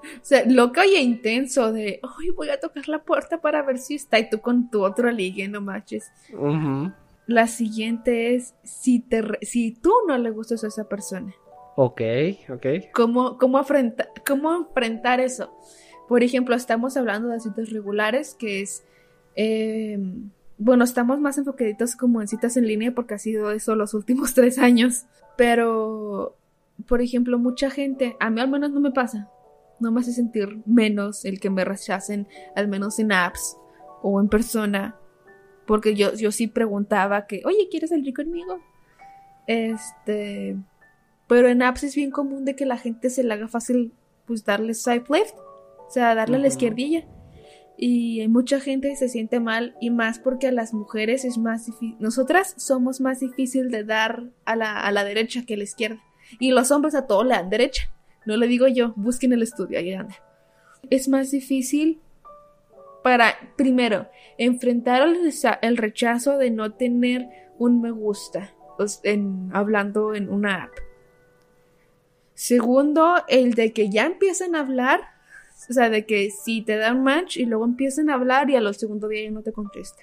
O 0.00 0.22
sea, 0.22 0.42
loca 0.46 0.86
y 0.86 0.96
intenso 0.96 1.70
de, 1.70 2.00
ay, 2.02 2.30
voy 2.30 2.48
a 2.48 2.58
tocar 2.58 2.88
la 2.88 3.02
puerta 3.02 3.42
para 3.42 3.60
ver 3.60 3.76
si 3.76 3.96
está 3.96 4.18
y 4.18 4.30
tú 4.30 4.40
con 4.40 4.70
tu 4.70 4.82
otro 4.82 5.10
ligue, 5.10 5.48
no 5.48 5.60
manches. 5.60 6.10
La 7.26 7.48
siguiente 7.48 8.34
es 8.34 8.54
si, 8.62 9.00
te 9.00 9.22
si 9.42 9.72
tú 9.72 9.92
no 10.06 10.16
le 10.16 10.30
gustas 10.30 10.62
a 10.64 10.68
esa 10.68 10.88
persona. 10.88 11.34
Ok, 11.74 12.00
ok. 12.48 12.66
¿Cómo, 12.94 13.36
cómo, 13.36 13.60
¿Cómo 14.24 14.54
enfrentar 14.54 15.20
eso? 15.20 15.52
Por 16.08 16.22
ejemplo, 16.22 16.54
estamos 16.54 16.96
hablando 16.96 17.28
de 17.28 17.40
citas 17.40 17.70
regulares, 17.70 18.34
que 18.34 18.62
es... 18.62 18.84
Em, 19.34 20.30
bueno, 20.56 20.84
estamos 20.84 21.20
más 21.20 21.36
enfocaditos 21.36 21.96
como 21.96 22.22
en 22.22 22.28
citas 22.28 22.56
en 22.56 22.66
línea 22.66 22.94
porque 22.94 23.14
ha 23.14 23.18
sido 23.18 23.50
eso 23.50 23.74
los 23.74 23.92
últimos 23.92 24.32
tres 24.34 24.58
años. 24.58 25.04
Pero, 25.36 26.36
por 26.88 27.02
ejemplo, 27.02 27.38
mucha 27.38 27.70
gente, 27.70 28.16
a 28.20 28.30
mí 28.30 28.40
al 28.40 28.48
menos 28.48 28.70
no 28.70 28.80
me 28.80 28.92
pasa, 28.92 29.28
no 29.80 29.92
me 29.92 30.00
hace 30.00 30.12
sentir 30.12 30.60
menos 30.64 31.24
el 31.24 31.40
que 31.40 31.50
me 31.50 31.64
rechacen, 31.64 32.26
al 32.54 32.68
menos 32.68 32.98
en 32.98 33.12
apps 33.12 33.58
o 34.00 34.20
en 34.20 34.28
persona. 34.28 34.96
Porque 35.66 35.94
yo, 35.94 36.14
yo 36.14 36.32
sí 36.32 36.46
preguntaba 36.46 37.26
que, 37.26 37.42
oye, 37.44 37.68
¿quieres 37.70 37.90
salir 37.90 38.14
conmigo? 38.14 38.60
Este. 39.46 40.56
Pero 41.28 41.48
en 41.48 41.62
apps 41.62 41.84
es 41.84 41.96
bien 41.96 42.10
común 42.10 42.44
de 42.44 42.54
que 42.54 42.66
la 42.66 42.78
gente 42.78 43.10
se 43.10 43.24
le 43.24 43.34
haga 43.34 43.48
fácil, 43.48 43.92
pues, 44.26 44.44
darle 44.44 44.74
swipe 44.74 45.12
left. 45.12 45.34
O 45.36 45.90
sea, 45.90 46.14
darle 46.14 46.36
a 46.36 46.40
la 46.40 46.48
izquierdilla. 46.48 47.04
Y 47.78 48.26
mucha 48.28 48.58
gente 48.58 48.94
se 48.96 49.08
siente 49.08 49.38
mal, 49.38 49.76
y 49.80 49.90
más 49.90 50.18
porque 50.18 50.46
a 50.46 50.52
las 50.52 50.72
mujeres 50.72 51.24
es 51.24 51.36
más 51.36 51.66
difícil. 51.66 51.96
Nosotras 52.00 52.54
somos 52.56 53.00
más 53.00 53.20
difícil 53.20 53.70
de 53.70 53.84
dar 53.84 54.30
a 54.44 54.56
la, 54.56 54.80
a 54.80 54.90
la 54.92 55.04
derecha 55.04 55.44
que 55.44 55.54
a 55.54 55.56
la 55.58 55.64
izquierda. 55.64 56.00
Y 56.38 56.52
los 56.52 56.70
hombres 56.70 56.94
a 56.94 57.06
todo 57.06 57.24
dan 57.24 57.50
derecha. 57.50 57.90
No 58.24 58.36
le 58.36 58.46
digo 58.46 58.66
yo, 58.66 58.92
busquen 58.96 59.32
el 59.32 59.42
estudio, 59.42 59.78
ahí 59.78 59.92
anda. 59.92 60.16
Es 60.90 61.08
más 61.08 61.30
difícil 61.30 62.00
para, 63.06 63.36
primero, 63.54 64.08
enfrentar 64.36 65.06
el, 65.62 65.76
rechazo 65.76 66.38
de 66.38 66.50
no 66.50 66.72
tener 66.72 67.28
un 67.56 67.80
me 67.80 67.92
gusta 67.92 68.52
en, 69.04 69.48
hablando 69.52 70.12
en 70.12 70.28
una 70.28 70.64
app. 70.64 70.72
Segundo, 72.34 73.14
el 73.28 73.54
de 73.54 73.72
que 73.72 73.90
ya 73.90 74.06
empiezan 74.06 74.56
a 74.56 74.58
hablar, 74.58 75.02
o 75.70 75.72
sea, 75.72 75.88
de 75.88 76.04
que 76.04 76.30
si 76.32 76.62
te 76.62 76.78
dan 76.78 77.04
match 77.04 77.36
y 77.36 77.46
luego 77.46 77.64
empiezan 77.64 78.10
a 78.10 78.14
hablar 78.14 78.50
y 78.50 78.56
a 78.56 78.60
los 78.60 78.76
segundos 78.76 79.08
días 79.08 79.26
ya 79.26 79.30
no 79.30 79.42
te 79.44 79.52
contesta. 79.52 80.02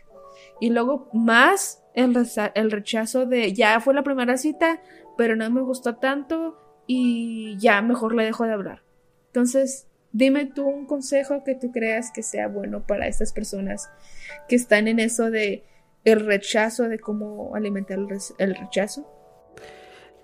Y 0.62 0.69
luego 0.69 1.10
más 1.12 1.83
el, 1.95 2.15
el 2.55 2.72
rechazo 2.72 3.25
de 3.25 3.51
ya 3.51 3.81
fue 3.81 3.93
la 3.93 4.03
primera 4.03 4.38
cita, 4.38 4.81
pero 5.17 5.36
no 5.36 5.50
me 5.50 5.60
gustó 5.60 5.98
tanto 5.98 6.57
y 6.88 7.57
ya 7.57 7.81
mejor 7.81 8.15
le 8.15 8.24
dejo 8.24 8.45
de 8.45 8.53
hablar. 8.53 8.81
Entonces, 9.25 9.89
Dime 10.13 10.46
tú 10.46 10.67
un 10.67 10.86
consejo 10.86 11.43
que 11.43 11.55
tú 11.55 11.72
creas 11.72 12.12
que 12.12 12.22
sea 12.22 12.48
bueno 12.48 12.86
para 12.86 13.08
estas 13.08 13.34
personas 13.34 13.89
que 14.48 14.55
están 14.55 14.88
en 14.88 15.00
eso 15.00 15.32
de 15.32 15.63
el 16.03 16.24
rechazo, 16.24 16.88
de 16.88 17.00
cómo 17.00 17.55
alimentar 17.55 17.98
el, 18.38 18.55
rechazo. 18.55 19.08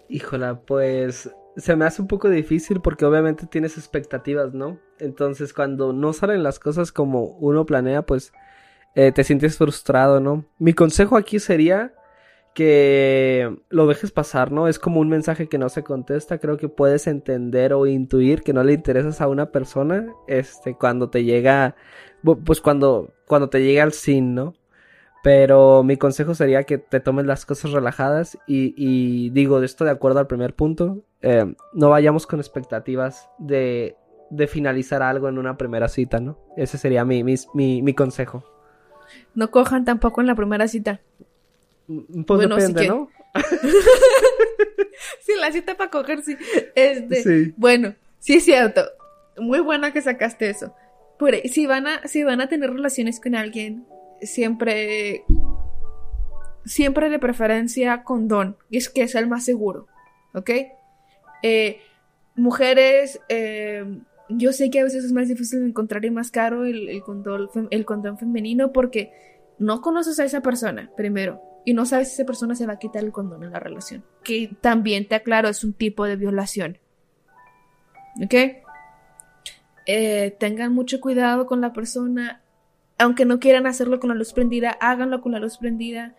Híjola, 0.07 0.59
pues 0.61 1.31
se 1.57 1.75
me 1.75 1.85
hace 1.85 2.03
un 2.03 2.07
poco 2.07 2.29
difícil 2.29 2.81
porque 2.81 3.05
obviamente 3.05 3.47
tienes 3.47 3.77
expectativas, 3.77 4.53
¿no? 4.53 4.79
Entonces 4.99 5.53
cuando 5.53 5.91
no 5.91 6.13
salen 6.13 6.43
las 6.43 6.59
cosas 6.59 6.91
como 6.91 7.23
uno 7.23 7.65
planea, 7.65 8.03
pues 8.03 8.31
eh, 8.93 9.11
te 9.11 9.23
sientes 9.23 9.57
frustrado, 9.57 10.19
¿no? 10.19 10.45
Mi 10.59 10.73
consejo 10.73 11.17
aquí 11.17 11.39
sería 11.39 11.93
que 12.53 13.57
lo 13.69 13.87
dejes 13.87 14.11
pasar, 14.11 14.51
¿no? 14.51 14.67
Es 14.67 14.79
como 14.79 14.99
un 14.99 15.09
mensaje 15.09 15.47
que 15.47 15.57
no 15.57 15.69
se 15.69 15.83
contesta, 15.83 16.39
creo 16.39 16.57
que 16.57 16.69
puedes 16.69 17.07
entender 17.07 17.73
o 17.73 17.85
intuir 17.85 18.41
que 18.41 18.53
no 18.53 18.63
le 18.63 18.73
interesas 18.73 19.21
a 19.21 19.27
una 19.27 19.51
persona, 19.51 20.13
este, 20.27 20.75
cuando 20.75 21.09
te 21.09 21.23
llega, 21.23 21.75
pues 22.45 22.61
cuando, 22.61 23.13
cuando 23.27 23.49
te 23.49 23.63
llega 23.63 23.83
el 23.83 23.93
sin, 23.93 24.35
¿no? 24.35 24.53
Pero 25.21 25.83
mi 25.83 25.97
consejo 25.97 26.33
sería 26.33 26.63
que 26.63 26.77
te 26.77 26.99
tomes 27.01 27.25
las 27.25 27.45
cosas 27.45 27.71
relajadas 27.71 28.37
y, 28.47 28.73
y 28.77 29.29
digo, 29.31 29.61
esto 29.61 29.83
de 29.83 29.91
acuerdo 29.91 30.19
al 30.19 30.27
primer 30.27 30.55
punto, 30.55 31.03
eh, 31.21 31.53
no 31.73 31.89
vayamos 31.89 32.25
con 32.25 32.39
expectativas 32.39 33.29
de, 33.37 33.97
de 34.29 34.47
finalizar 34.47 35.01
algo 35.01 35.27
en 35.27 35.37
una 35.37 35.57
primera 35.57 35.89
cita, 35.89 36.19
¿no? 36.19 36.39
Ese 36.55 36.77
sería 36.77 37.03
mi, 37.03 37.23
mi, 37.23 37.37
mi 37.53 37.93
consejo. 37.93 38.43
No 39.33 39.51
cojan 39.51 39.85
tampoco 39.85 40.21
en 40.21 40.27
la 40.27 40.35
primera 40.35 40.67
cita. 40.67 41.01
Mm, 41.89 42.23
pues 42.23 42.37
bueno, 42.37 42.55
depende, 42.55 42.87
¿no? 42.87 43.09
sí, 45.21 45.33
la 45.39 45.51
cita 45.51 45.75
para 45.75 45.89
coger, 45.89 46.21
sí. 46.21 46.37
Este, 46.75 47.53
Bueno, 47.57 47.95
sí 48.19 48.35
es 48.35 48.45
cierto. 48.45 48.83
Muy 49.37 49.59
buena 49.59 49.91
que 49.91 50.01
sacaste 50.01 50.51
eso. 50.51 50.75
si 51.45 51.65
van 51.65 51.87
a, 51.87 52.07
si 52.07 52.23
van 52.23 52.41
a 52.41 52.47
tener 52.47 52.69
relaciones 52.69 53.19
con 53.19 53.33
alguien, 53.33 53.87
siempre, 54.21 55.23
siempre 56.63 57.09
de 57.09 57.17
preferencia 57.17 58.03
condón, 58.03 58.55
es 58.69 58.87
que 58.89 59.01
es 59.01 59.15
el 59.15 59.27
más 59.27 59.43
seguro, 59.43 59.87
¿ok? 60.35 60.51
Eh, 61.41 61.81
mujeres, 62.35 63.19
eh, 63.29 63.83
yo 64.29 64.53
sé 64.53 64.69
que 64.69 64.81
a 64.81 64.83
veces 64.83 65.05
es 65.05 65.11
más 65.11 65.27
difícil 65.27 65.63
encontrar 65.63 66.05
y 66.05 66.11
más 66.11 66.29
caro 66.29 66.65
el, 66.65 67.01
condón, 67.03 67.49
el 67.71 67.85
condón 67.85 68.19
femenino 68.19 68.73
porque 68.73 69.11
no 69.57 69.81
conoces 69.81 70.19
a 70.19 70.25
esa 70.25 70.41
persona, 70.41 70.91
primero, 70.95 71.48
y 71.65 71.73
no 71.73 71.85
sabes 71.85 72.09
si 72.09 72.15
esa 72.15 72.25
persona 72.25 72.55
se 72.55 72.65
va 72.65 72.73
a 72.73 72.79
quitar 72.79 73.03
el 73.03 73.11
condón 73.11 73.43
en 73.43 73.51
la 73.51 73.59
relación. 73.59 74.03
Que 74.23 74.51
también 74.61 75.07
te 75.07 75.15
aclaro, 75.15 75.49
es 75.49 75.63
un 75.63 75.73
tipo 75.73 76.05
de 76.05 76.15
violación. 76.15 76.77
¿Ok? 78.23 78.33
Eh, 79.85 80.35
tengan 80.39 80.73
mucho 80.73 80.99
cuidado 81.01 81.45
con 81.45 81.61
la 81.61 81.73
persona. 81.73 82.41
Aunque 82.97 83.25
no 83.25 83.39
quieran 83.39 83.65
hacerlo 83.65 83.99
con 83.99 84.09
la 84.09 84.15
luz 84.15 84.33
prendida, 84.33 84.71
háganlo 84.81 85.21
con 85.21 85.31
la 85.31 85.39
luz 85.39 85.57
prendida 85.57 86.15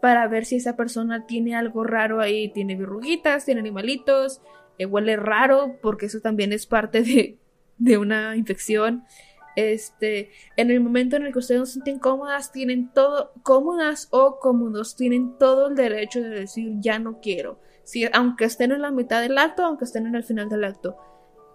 para 0.00 0.26
ver 0.26 0.44
si 0.44 0.56
esa 0.56 0.76
persona 0.76 1.26
tiene 1.26 1.54
algo 1.54 1.84
raro 1.84 2.20
ahí. 2.20 2.48
Tiene 2.48 2.76
verruguitas, 2.76 3.44
tiene 3.44 3.60
animalitos, 3.60 4.40
eh, 4.78 4.86
huele 4.86 5.16
raro, 5.16 5.76
porque 5.82 6.06
eso 6.06 6.20
también 6.20 6.52
es 6.52 6.66
parte 6.66 7.02
de, 7.02 7.38
de 7.78 7.98
una 7.98 8.36
infección. 8.36 9.04
Este, 9.54 10.30
en 10.56 10.70
el 10.70 10.80
momento 10.80 11.16
en 11.16 11.26
el 11.26 11.32
que 11.32 11.38
ustedes 11.38 11.60
no 11.60 11.66
se 11.66 11.72
sienten 11.72 11.98
cómodas, 11.98 12.52
tienen 12.52 12.92
todo, 12.92 13.32
cómodas 13.42 14.08
o 14.10 14.38
cómodos, 14.38 14.96
tienen 14.96 15.36
todo 15.38 15.68
el 15.68 15.74
derecho 15.74 16.22
de 16.22 16.30
decir 16.30 16.72
ya 16.78 16.98
no 16.98 17.20
quiero. 17.20 17.60
Si, 17.84 18.08
aunque 18.12 18.44
estén 18.44 18.72
en 18.72 18.82
la 18.82 18.90
mitad 18.90 19.20
del 19.20 19.36
acto, 19.38 19.64
aunque 19.64 19.84
estén 19.84 20.06
en 20.06 20.14
el 20.14 20.24
final 20.24 20.48
del 20.48 20.64
acto. 20.64 20.96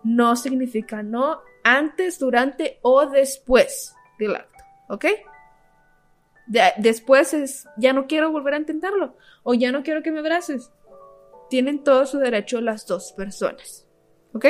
No 0.04 0.36
significa 0.36 1.02
no 1.02 1.42
antes, 1.64 2.20
durante 2.20 2.80
o 2.82 3.06
después 3.08 3.94
del 4.20 4.36
acto. 4.36 4.64
¿Ok? 4.90 5.06
después 6.78 7.34
es 7.34 7.68
ya 7.76 7.92
no 7.92 8.08
quiero 8.08 8.32
volver 8.32 8.54
a 8.54 8.58
intentarlo. 8.58 9.18
O 9.44 9.54
ya 9.54 9.72
no 9.72 9.84
quiero 9.84 10.02
que 10.02 10.12
me 10.12 10.20
abraces. 10.20 10.72
Tienen 11.50 11.84
todo 11.84 12.06
su 12.06 12.20
derecho 12.20 12.62
las 12.62 12.86
dos 12.88 13.12
personas. 13.12 13.86
¿Ok? 14.34 14.46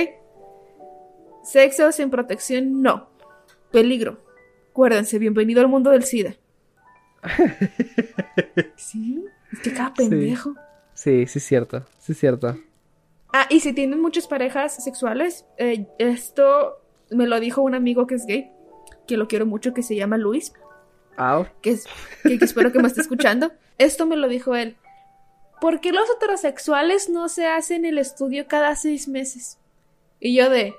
Sexo 1.44 1.92
sin 1.92 2.10
protección, 2.10 2.82
no. 2.82 3.10
Peligro. 3.72 4.20
Acuérdense, 4.72 5.20
bienvenido 5.20 5.62
al 5.62 5.68
mundo 5.68 5.92
del 5.92 6.04
SIDA. 6.04 6.36
sí, 8.76 9.26
es 9.52 9.60
que 9.60 9.74
cada 9.74 9.94
pendejo. 9.94 10.54
Sí, 10.94 11.28
sí, 11.28 11.40
es 11.40 11.44
cierto, 11.44 11.86
sí 12.00 12.14
es 12.14 12.20
cierto. 12.20 12.58
Ah, 13.34 13.48
y 13.50 13.60
si 13.60 13.74
tienen 13.74 14.02
muchas 14.02 14.28
parejas 14.28 14.84
sexuales, 14.84 15.46
eh, 15.58 15.88
esto 16.00 16.82
me 17.12 17.28
lo 17.28 17.40
dijo 17.40 17.62
un 17.62 17.76
amigo 17.76 18.08
que 18.08 18.16
es 18.16 18.26
gay, 18.26 18.52
que 19.08 19.18
lo 19.18 19.28
quiero 19.28 19.46
mucho, 19.46 19.74
que 19.74 19.84
se 19.84 19.96
llama 19.96 20.18
Luis. 20.18 20.54
Ah. 21.18 21.46
Que, 21.62 21.72
es, 21.72 21.86
que, 22.24 22.38
espero 22.42 22.72
que 22.72 22.80
me 22.80 22.88
esté 22.88 23.02
escuchando. 23.02 23.52
Esto 23.78 24.06
me 24.06 24.16
lo 24.16 24.28
dijo 24.28 24.56
él. 24.56 24.78
¿Por 25.60 25.82
qué 25.82 25.92
los 25.92 26.08
heterosexuales 26.10 27.10
no 27.10 27.30
se 27.30 27.48
hacen 27.48 27.86
el 27.86 27.98
estudio 27.98 28.48
cada 28.48 28.76
seis 28.76 29.08
meses? 29.08 29.58
Y 30.20 30.36
yo 30.36 30.50
de, 30.50 30.76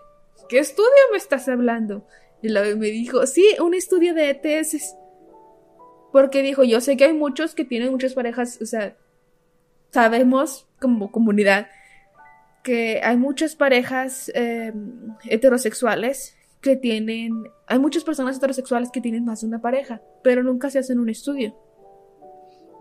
¿qué 0.49 0.61
estudio 0.61 0.88
me 1.11 1.18
estás 1.18 1.49
hablando? 1.49 2.07
Y 2.42 2.49
luego 2.49 2.78
me 2.78 2.87
dijo, 2.87 3.26
sí, 3.26 3.57
un 3.61 3.75
estudio 3.75 4.14
de 4.14 4.30
ETS. 4.30 4.95
Porque 6.12 6.42
dijo, 6.42 6.64
yo 6.64 6.80
sé 6.80 6.97
que 6.97 7.04
hay 7.04 7.12
muchos 7.12 7.54
que 7.54 7.64
tienen 7.64 7.90
muchas 7.90 8.14
parejas, 8.14 8.59
o 8.62 8.66
sea, 8.66 8.97
sabemos 9.90 10.66
como 10.80 11.11
comunidad 11.11 11.68
que 12.62 13.00
hay 13.02 13.16
muchas 13.16 13.57
parejas 13.57 14.30
em, 14.35 15.14
heterosexuales 15.25 16.37
que 16.61 16.76
tienen, 16.76 17.45
hay 17.66 17.78
muchas 17.78 18.04
personas 18.04 18.37
heterosexuales 18.37 18.90
que 18.90 19.00
tienen 19.00 19.25
más 19.25 19.40
de 19.40 19.47
una 19.47 19.61
pareja, 19.61 20.02
pero 20.23 20.42
nunca 20.42 20.71
se 20.71 20.78
hacen 20.78 20.99
un 20.99 21.09
estudio. 21.09 21.57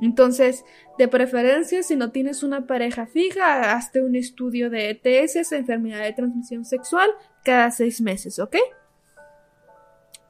Entonces, 0.02 0.64
de 0.98 1.08
preferencia, 1.08 1.82
si 1.84 1.96
no 1.96 2.12
tienes 2.12 2.44
una 2.44 2.68
pareja 2.68 3.08
fija, 3.08 3.74
hazte 3.74 4.02
un 4.02 4.16
estudio 4.16 4.70
de 4.70 5.00
ETS, 5.02 5.52
enfermedad 5.52 6.04
de 6.04 6.13
transmisión 6.13 6.65
sexual, 6.65 7.10
cada 7.43 7.72
seis 7.72 8.02
meses, 8.02 8.39
¿ok? 8.39 8.58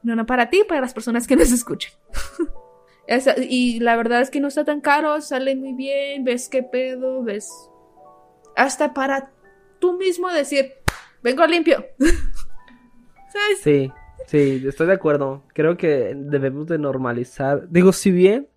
No, 0.02 0.16
no 0.16 0.26
para 0.26 0.50
ti, 0.50 0.62
para 0.66 0.80
las 0.80 0.94
personas 0.94 1.26
que 1.26 1.36
nos 1.36 1.50
escuchan. 1.50 1.92
y 3.48 3.80
la 3.80 3.96
verdad 3.96 4.20
es 4.20 4.30
que 4.30 4.40
no 4.40 4.48
está 4.48 4.64
tan 4.64 4.80
caro, 4.80 5.20
sale 5.20 5.56
muy 5.56 5.72
bien, 5.72 6.24
ves 6.24 6.48
qué 6.48 6.62
pedo, 6.62 7.22
ves. 7.22 7.50
Hasta 8.56 8.92
para 8.92 9.30
tú 9.78 9.96
mismo 9.96 10.28
decir, 10.28 10.74
vengo 11.22 11.46
limpio. 11.46 11.84
¿Sabes? 11.98 13.60
Sí, 13.62 13.92
sí, 14.26 14.64
estoy 14.66 14.86
de 14.86 14.94
acuerdo. 14.94 15.42
Creo 15.54 15.76
que 15.76 16.14
debemos 16.16 16.66
de 16.66 16.78
normalizar. 16.78 17.68
Digo, 17.68 17.92
si 17.92 18.10
bien 18.10 18.48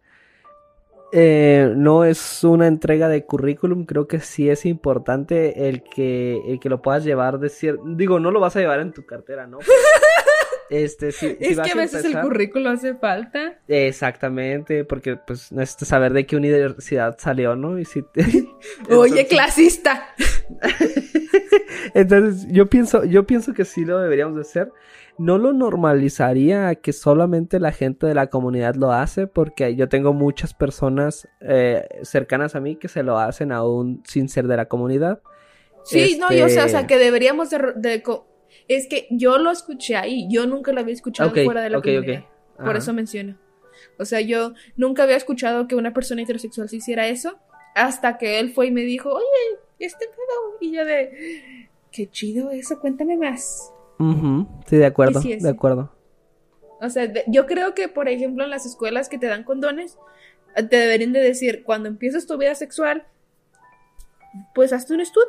eh, 1.14 1.74
no 1.76 2.06
es 2.06 2.44
una 2.44 2.68
entrega 2.68 3.10
de 3.10 3.26
currículum, 3.26 3.86
creo 3.86 4.08
que 4.08 4.22
sí 4.22 4.50
es 4.50 4.66
importante 4.66 5.68
el 5.68 5.84
que, 5.84 6.42
el 6.48 6.60
que 6.60 6.70
lo 6.70 6.82
puedas 6.82 7.04
llevar 7.04 7.40
de 7.40 7.50
cierto... 7.50 7.84
Digo, 7.86 8.20
no 8.20 8.32
lo 8.32 8.40
vas 8.40 8.56
a 8.56 8.60
llevar 8.60 8.80
en 8.80 8.94
tu 8.94 9.06
cartera, 9.06 9.46
¿no? 9.46 9.60
Este, 10.72 11.12
si, 11.12 11.36
es 11.38 11.60
que 11.60 11.72
a 11.72 11.76
veces 11.76 12.06
el 12.06 12.22
currículo 12.22 12.70
hace 12.70 12.96
falta. 12.96 13.60
Exactamente, 13.68 14.86
porque 14.86 15.18
pues 15.18 15.52
necesitas 15.52 15.90
saber 15.90 16.14
de 16.14 16.26
qué 16.26 16.38
universidad 16.38 17.18
salió, 17.20 17.58
¿no? 17.58 17.78
Y 17.78 17.84
si 17.84 18.06
Oye, 18.90 19.28
clasista. 19.28 20.16
Entonces, 21.94 22.48
yo 22.50 22.70
pienso, 22.70 23.04
yo 23.04 23.28
pienso 23.28 23.54
que 23.54 23.66
sí 23.66 23.84
lo 23.84 24.00
deberíamos 24.00 24.36
de 24.36 24.42
hacer. 24.44 24.72
No 25.18 25.38
lo 25.38 25.52
normalizaría 25.52 26.74
que 26.76 26.94
solamente 26.94 27.60
la 27.60 27.74
gente 27.74 28.08
de 28.08 28.14
la 28.14 28.28
comunidad 28.28 28.76
lo 28.76 28.94
hace, 28.94 29.28
porque 29.28 29.76
yo 29.76 29.90
tengo 29.90 30.14
muchas 30.14 30.54
personas 30.54 31.28
eh, 31.42 31.86
cercanas 32.04 32.56
a 32.56 32.62
mí 32.62 32.78
que 32.78 32.88
se 32.88 33.04
lo 33.04 33.20
hacen 33.20 33.52
aún 33.52 34.04
sin 34.06 34.30
ser 34.30 34.48
de 34.48 34.56
la 34.56 34.70
comunidad. 34.70 35.22
Sí, 35.84 36.18
no, 36.18 36.32
yo 36.32 36.48
sé, 36.48 36.62
o 36.62 36.70
sea, 36.70 36.82
este 36.82 36.88
que 36.88 36.98
deberíamos 36.98 37.50
de 37.50 38.04
es 38.68 38.88
que 38.88 39.08
yo 39.10 39.38
lo 39.38 39.52
escuché 39.52 39.96
ahí, 39.96 40.28
yo 40.30 40.46
nunca 40.46 40.72
lo 40.72 40.82
había 40.82 40.94
escuchado 40.94 41.32
fuera 41.32 41.62
de 41.62 41.70
la 41.70 41.82
comunidad. 41.82 42.26
Por 42.58 42.78
eso 42.78 42.94
menciono. 42.94 43.38
O 43.98 44.06
sea, 44.06 44.22
yo 44.22 44.54
nunca 44.76 45.04
había 45.04 45.16
escuchado 45.16 45.68
que 45.68 45.76
una 45.76 45.94
persona 45.94 46.22
heterosexual 46.22 46.70
se 46.70 46.78
hiciera 46.78 47.08
eso 47.08 47.40
hasta 47.76 48.18
que 48.18 48.40
él 48.40 48.52
fue 48.54 48.68
y 48.68 48.72
me 48.72 48.82
dijo, 48.82 49.10
oye, 49.10 49.60
este 49.80 50.06
pedo. 50.06 50.58
Y 50.60 50.72
yo 50.72 50.86
de, 50.86 51.68
qué 51.92 52.10
chido 52.10 52.52
eso, 52.52 52.80
cuéntame 52.80 53.18
más. 53.18 53.72
Sí, 54.68 54.78
de 54.78 54.86
acuerdo, 54.86 55.22
de 55.22 55.50
acuerdo. 55.50 55.92
O 56.82 56.90
sea, 56.90 57.12
yo 57.28 57.46
creo 57.46 57.76
que, 57.76 57.88
por 57.88 58.10
ejemplo, 58.10 58.44
en 58.44 58.50
las 58.50 58.66
escuelas 58.66 59.10
que 59.10 59.20
te 59.20 59.28
dan 59.28 59.44
condones, 59.44 59.98
te 60.56 60.76
deberían 60.76 61.14
de 61.14 61.20
decir, 61.20 61.64
cuando 61.64 61.88
empiezas 61.88 62.26
tu 62.26 62.38
vida 62.38 62.56
sexual, 62.56 63.06
pues 64.56 64.74
hazte 64.74 64.94
un 64.94 65.02
estudio. 65.02 65.28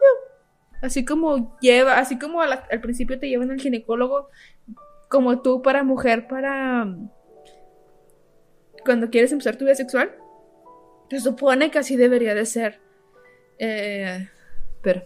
Así 0.83 1.05
como 1.05 1.57
lleva, 1.61 1.99
así 1.99 2.18
como 2.18 2.42
al, 2.42 2.81
principio 2.81 3.18
te 3.18 3.29
llevan 3.29 3.53
al 3.53 3.61
ginecólogo, 3.61 4.29
como 5.09 5.40
tú 5.40 5.62
para 5.62 5.85
mujer, 5.85 6.27
para 6.27 6.92
cuando 8.85 9.09
quieres 9.09 9.31
empezar 9.31 9.57
tu 9.57 9.64
vida 9.64 9.77
sexual. 9.77 10.12
Se 11.09 11.21
supone 11.21 11.71
que 11.71 11.79
así 11.79 11.97
debería 11.97 12.35
de 12.35 12.47
ser. 12.47 12.81
Eh, 13.59 14.29
pero 14.83 15.05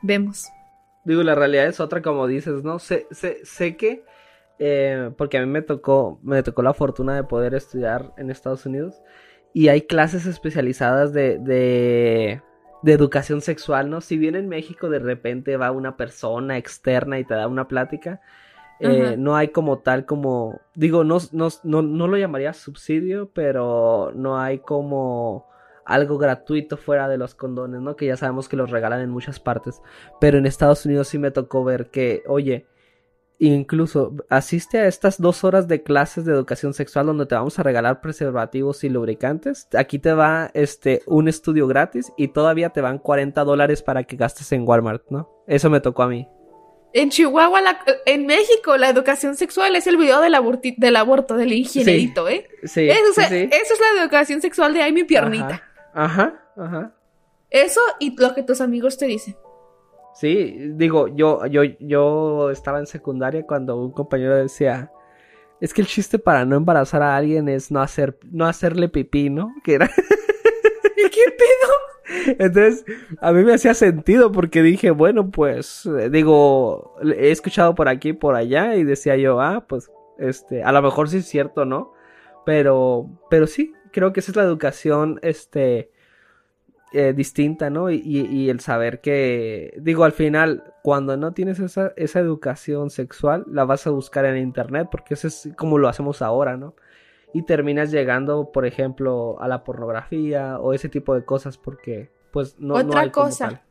vemos. 0.00 0.46
Digo, 1.04 1.24
la 1.24 1.34
realidad 1.34 1.66
es 1.66 1.80
otra, 1.80 2.00
como 2.00 2.28
dices, 2.28 2.62
¿no? 2.62 2.78
Sé, 2.78 3.08
sé, 3.10 3.44
sé 3.44 3.76
que, 3.76 4.04
eh, 4.60 5.10
porque 5.18 5.38
a 5.38 5.40
mí 5.40 5.46
me 5.46 5.62
tocó, 5.62 6.20
me 6.22 6.40
tocó 6.44 6.62
la 6.62 6.72
fortuna 6.72 7.16
de 7.16 7.24
poder 7.24 7.54
estudiar 7.54 8.12
en 8.16 8.30
Estados 8.30 8.64
Unidos 8.64 9.02
y 9.52 9.68
hay 9.68 9.82
clases 9.82 10.26
especializadas 10.26 11.12
de 11.12 12.42
de 12.84 12.92
educación 12.92 13.40
sexual, 13.40 13.88
¿no? 13.88 14.02
Si 14.02 14.18
bien 14.18 14.36
en 14.36 14.46
México 14.46 14.90
de 14.90 14.98
repente 14.98 15.56
va 15.56 15.70
una 15.70 15.96
persona 15.96 16.58
externa 16.58 17.18
y 17.18 17.24
te 17.24 17.32
da 17.32 17.48
una 17.48 17.66
plática, 17.66 18.20
eh, 18.78 19.16
no 19.16 19.36
hay 19.36 19.48
como 19.48 19.78
tal 19.78 20.04
como, 20.04 20.60
digo, 20.74 21.02
no, 21.02 21.16
no, 21.32 21.48
no, 21.62 22.06
lo 22.08 22.18
llamaría 22.18 22.52
subsidio, 22.52 23.30
pero 23.32 24.12
no 24.14 24.38
hay 24.38 24.58
como 24.58 25.46
algo 25.86 26.18
gratuito 26.18 26.76
fuera 26.76 27.08
de 27.08 27.16
los 27.16 27.34
condones, 27.34 27.80
¿no? 27.80 27.96
Que 27.96 28.04
ya 28.04 28.18
sabemos 28.18 28.50
que 28.50 28.56
los 28.56 28.70
regalan 28.70 29.00
en 29.00 29.08
muchas 29.08 29.40
partes, 29.40 29.80
pero 30.20 30.36
en 30.36 30.44
Estados 30.44 30.84
Unidos 30.84 31.08
sí 31.08 31.18
me 31.18 31.30
tocó 31.30 31.64
ver 31.64 31.86
que, 31.86 32.22
oye, 32.26 32.66
Incluso 33.38 34.14
asiste 34.28 34.78
a 34.78 34.86
estas 34.86 35.20
dos 35.20 35.42
horas 35.42 35.66
de 35.66 35.82
clases 35.82 36.24
de 36.24 36.32
educación 36.32 36.72
sexual 36.72 37.06
donde 37.06 37.26
te 37.26 37.34
vamos 37.34 37.58
a 37.58 37.62
regalar 37.62 38.00
preservativos 38.00 38.84
y 38.84 38.88
lubricantes. 38.88 39.68
Aquí 39.76 39.98
te 39.98 40.12
va 40.12 40.50
este 40.54 41.02
un 41.06 41.28
estudio 41.28 41.66
gratis 41.66 42.12
y 42.16 42.28
todavía 42.28 42.70
te 42.70 42.80
van 42.80 42.98
40 42.98 43.42
dólares 43.44 43.82
para 43.82 44.04
que 44.04 44.16
gastes 44.16 44.52
en 44.52 44.66
Walmart, 44.66 45.04
¿no? 45.10 45.28
Eso 45.46 45.68
me 45.68 45.80
tocó 45.80 46.04
a 46.04 46.08
mí. 46.08 46.28
En 46.92 47.10
Chihuahua, 47.10 47.60
en 48.06 48.24
México, 48.24 48.76
la 48.76 48.88
educación 48.88 49.34
sexual 49.34 49.74
es 49.74 49.88
el 49.88 49.96
video 49.96 50.20
del, 50.20 50.36
del 50.76 50.96
aborto, 50.96 51.34
del 51.34 51.52
ingenierito, 51.52 52.28
¿eh? 52.28 52.48
Sí, 52.62 52.88
eso, 52.88 53.20
sí, 53.28 53.48
Eso 53.50 53.74
es 53.74 53.80
la 53.80 54.02
educación 54.02 54.40
sexual 54.40 54.72
de 54.72 54.82
ay 54.82 54.92
mi 54.92 55.02
piernita. 55.02 55.64
Ajá, 55.92 56.40
ajá, 56.54 56.54
ajá. 56.56 56.94
Eso 57.50 57.80
y 57.98 58.16
lo 58.16 58.32
que 58.34 58.44
tus 58.44 58.60
amigos 58.60 58.96
te 58.96 59.06
dicen. 59.06 59.36
Sí, 60.14 60.72
digo, 60.74 61.08
yo, 61.08 61.44
yo, 61.46 61.64
yo 61.80 62.50
estaba 62.50 62.78
en 62.78 62.86
secundaria 62.86 63.44
cuando 63.46 63.76
un 63.76 63.90
compañero 63.90 64.36
decía, 64.36 64.92
es 65.60 65.74
que 65.74 65.80
el 65.80 65.88
chiste 65.88 66.18
para 66.18 66.44
no 66.44 66.56
embarazar 66.56 67.02
a 67.02 67.16
alguien 67.16 67.48
es 67.48 67.70
no 67.72 67.80
hacer, 67.80 68.18
no 68.30 68.46
hacerle 68.46 68.88
pipí, 68.88 69.28
¿no? 69.28 69.52
Que 69.64 69.74
era. 69.74 69.88
¿Qué 70.96 71.30
pedo? 71.36 72.36
Entonces, 72.38 72.84
a 73.20 73.32
mí 73.32 73.44
me 73.44 73.54
hacía 73.54 73.74
sentido 73.74 74.30
porque 74.30 74.62
dije, 74.62 74.90
bueno, 74.90 75.30
pues, 75.30 75.86
eh, 75.86 76.10
digo, 76.10 76.96
he 77.02 77.30
escuchado 77.30 77.74
por 77.74 77.88
aquí 77.88 78.10
y 78.10 78.12
por 78.12 78.36
allá 78.36 78.76
y 78.76 78.84
decía 78.84 79.16
yo, 79.16 79.40
ah, 79.40 79.66
pues, 79.68 79.90
este, 80.18 80.62
a 80.62 80.70
lo 80.72 80.80
mejor 80.82 81.08
sí 81.08 81.18
es 81.18 81.26
cierto, 81.26 81.64
¿no? 81.64 81.92
Pero, 82.46 83.08
pero 83.30 83.46
sí, 83.46 83.72
creo 83.90 84.12
que 84.12 84.20
esa 84.20 84.32
es 84.32 84.36
la 84.36 84.42
educación, 84.44 85.18
este, 85.22 85.90
eh, 86.96 87.12
distinta, 87.12 87.70
¿no? 87.70 87.90
Y, 87.90 88.00
y, 88.04 88.50
el 88.50 88.60
saber 88.60 89.00
que, 89.00 89.76
digo, 89.80 90.04
al 90.04 90.12
final, 90.12 90.72
cuando 90.80 91.16
no 91.16 91.32
tienes 91.32 91.58
esa, 91.58 91.92
esa 91.96 92.20
educación 92.20 92.90
sexual, 92.90 93.44
la 93.48 93.64
vas 93.64 93.88
a 93.88 93.90
buscar 93.90 94.24
en 94.26 94.36
internet, 94.36 94.86
porque 94.92 95.14
eso 95.14 95.26
es 95.26 95.48
como 95.56 95.76
lo 95.76 95.88
hacemos 95.88 96.22
ahora, 96.22 96.56
¿no? 96.56 96.76
Y 97.32 97.42
terminas 97.42 97.90
llegando, 97.90 98.52
por 98.52 98.64
ejemplo, 98.64 99.36
a 99.40 99.48
la 99.48 99.64
pornografía 99.64 100.60
o 100.60 100.72
ese 100.72 100.88
tipo 100.88 101.16
de 101.16 101.24
cosas, 101.24 101.58
porque, 101.58 102.12
pues, 102.30 102.60
no, 102.60 102.74
otra 102.74 102.84
no 102.84 102.98
hay 102.98 103.10
cosa. 103.10 103.62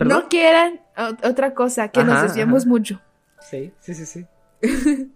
No 0.00 0.28
quieran, 0.28 0.80
otra 1.22 1.54
cosa, 1.54 1.88
que 1.90 2.02
nos 2.02 2.20
desviamos 2.20 2.66
mucho. 2.66 3.00
Sí, 3.38 3.72
sí, 3.78 3.94
sí, 3.94 4.06
sí. 4.06 4.26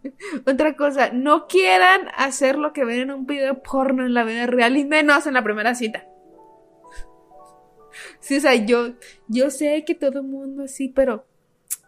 Otra 0.47 0.77
cosa, 0.77 1.11
no 1.13 1.49
quieran 1.49 2.09
hacer 2.17 2.59
lo 2.59 2.73
que 2.73 2.85
ven 2.85 3.01
en 3.01 3.11
un 3.11 3.27
video 3.27 3.61
porno 3.63 4.07
en 4.07 4.15
la 4.15 4.23
vida 4.23 4.47
real 4.47 4.77
y 4.77 4.85
menos 4.85 5.27
en 5.27 5.35
la 5.35 5.43
primera 5.43 5.75
cita. 5.75 6.05
Sí, 8.29 8.37
o 8.37 8.41
sea, 8.41 8.55
yo, 8.57 8.91
yo 9.27 9.49
sé 9.49 9.87
que 9.87 9.95
todo 9.95 10.19
el 10.21 10.27
mundo 10.27 10.65
así, 10.65 10.91
pero 10.91 11.25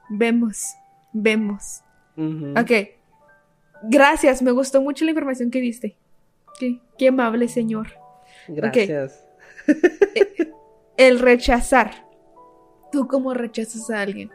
vemos, 0.09 0.69
vemos. 1.13 1.83
Ok. 2.17 2.71
Gracias, 3.83 4.41
me 4.41 4.51
gustó 4.51 4.81
mucho 4.81 5.05
la 5.05 5.11
información 5.11 5.51
que 5.51 5.61
diste. 5.61 5.99
Qué, 6.59 6.81
qué 6.97 7.09
amable 7.09 7.47
señor. 7.47 7.89
Gracias. 8.49 9.23
Eh, 9.67 10.51
el 10.97 11.19
rechazar. 11.19 12.09
¿Tú 12.91 13.07
cómo 13.07 13.35
rechazas 13.35 13.91
a 13.91 14.01
alguien? 14.01 14.31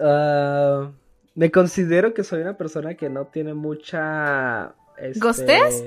Uh, 0.00 0.90
me 1.36 1.52
considero 1.52 2.12
que 2.12 2.24
soy 2.24 2.40
una 2.40 2.56
persona 2.56 2.96
que 2.96 3.08
no 3.08 3.26
tiene 3.28 3.54
mucha... 3.54 4.74
Este... 4.98 5.20
¿Gostes? 5.20 5.84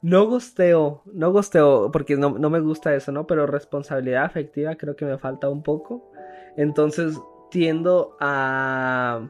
No 0.00 0.26
gosteo, 0.26 1.02
no 1.06 1.32
gosteo, 1.32 1.90
porque 1.90 2.16
no, 2.16 2.30
me 2.30 2.60
gusta 2.60 2.94
eso, 2.94 3.10
¿no? 3.10 3.26
Pero 3.26 3.46
responsabilidad 3.46 4.24
afectiva 4.24 4.76
creo 4.76 4.94
que 4.94 5.04
me 5.04 5.18
falta 5.18 5.48
un 5.48 5.62
poco. 5.62 6.12
Entonces 6.56 7.18
tiendo 7.50 8.16
a... 8.20 9.28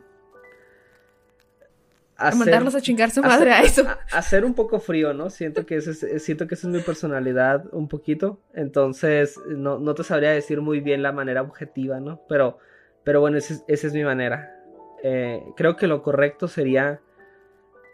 A, 2.21 2.35
mandarlos 2.35 2.75
a 2.75 2.81
chingar 2.81 3.13
su 3.13 3.23
madre 3.23 3.53
a, 3.53 3.61
eso. 3.61 3.87
A, 4.13 4.23
ser 4.23 4.45
un 4.45 4.53
poco 4.53 4.81
frío, 4.81 5.15
¿no? 5.15 5.31
Siento 5.31 5.65
que, 5.65 5.77
ese, 5.77 6.19
siento 6.19 6.49
que 6.49 6.57
esa 6.57 6.67
es 6.67 6.75
mi 6.75 6.81
personalidad 6.81 7.65
un 7.73 7.87
poquito. 7.87 8.41
Entonces, 8.55 9.39
no, 9.47 9.79
no 9.79 9.95
te 9.95 10.03
sabría 10.03 10.33
decir 10.33 10.61
muy 10.61 10.81
bien 10.81 11.01
la 11.01 11.13
manera 11.13 11.43
objetiva, 11.43 12.01
¿no? 12.01 12.23
Pero, 12.29 12.59
pero 13.05 13.21
bueno, 13.21 13.39
esa 13.39 13.63
es 13.69 13.93
mi 13.93 14.03
manera. 14.03 14.53
Eh, 15.05 15.45
creo 15.57 15.77
que 15.77 15.87
lo 15.87 16.03
correcto 16.03 16.49
sería 16.49 17.01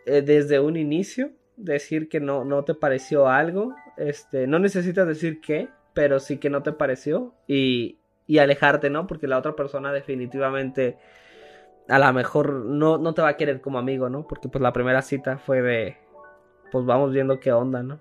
eh, 0.07 0.23
desde 0.23 0.59
un 0.59 0.79
inicio 0.79 1.33
decir 1.57 2.09
que 2.09 2.21
no, 2.21 2.45
no 2.45 2.64
te 2.64 2.75
pareció 2.75 3.29
algo. 3.29 3.75
Este, 3.97 4.47
no 4.47 4.59
necesitas 4.59 5.07
decir 5.07 5.40
qué, 5.40 5.69
pero 5.93 6.21
sí 6.21 6.38
que 6.38 6.51
no 6.51 6.62
te 6.62 6.73
pareció. 6.73 7.35
Y, 7.47 7.99
y 8.27 8.38
alejarte, 8.38 8.90
¿no? 8.90 9.07
Porque 9.07 9.27
la 9.27 9.38
otra 9.38 9.55
persona 9.55 9.93
definitivamente 9.93 10.99
a 11.88 11.99
lo 11.99 12.12
mejor 12.12 12.53
no, 12.53 12.99
no 12.99 13.14
te 13.14 13.23
va 13.23 13.29
a 13.29 13.37
querer 13.37 13.61
como 13.61 13.79
amigo, 13.79 14.09
¿no? 14.09 14.27
Porque 14.27 14.49
pues 14.49 14.62
la 14.62 14.73
primera 14.73 15.03
cita 15.03 15.38
fue 15.38 15.62
de, 15.62 15.97
pues 16.73 16.85
vamos 16.87 17.12
viendo 17.12 17.40
qué 17.40 17.53
onda, 17.53 17.83
¿no? 17.83 18.01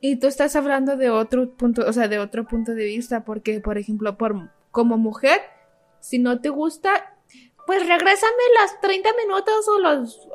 Y 0.00 0.16
tú 0.16 0.26
estás 0.26 0.56
hablando 0.56 0.96
de 0.96 1.10
otro 1.10 1.50
punto, 1.50 1.84
o 1.86 1.92
sea, 1.92 2.08
de 2.08 2.18
otro 2.18 2.46
punto 2.46 2.74
de 2.74 2.86
vista, 2.86 3.24
porque, 3.24 3.60
por 3.60 3.76
ejemplo, 3.76 4.16
por, 4.16 4.50
como 4.70 4.96
mujer, 4.96 5.40
si 6.00 6.18
no 6.18 6.40
te 6.40 6.48
gusta, 6.48 7.18
pues 7.70 7.86
regrésame 7.86 8.42
las 8.60 8.80
30 8.80 9.10
minutos 9.24 9.68
o 9.68 9.78
los... 9.78 10.28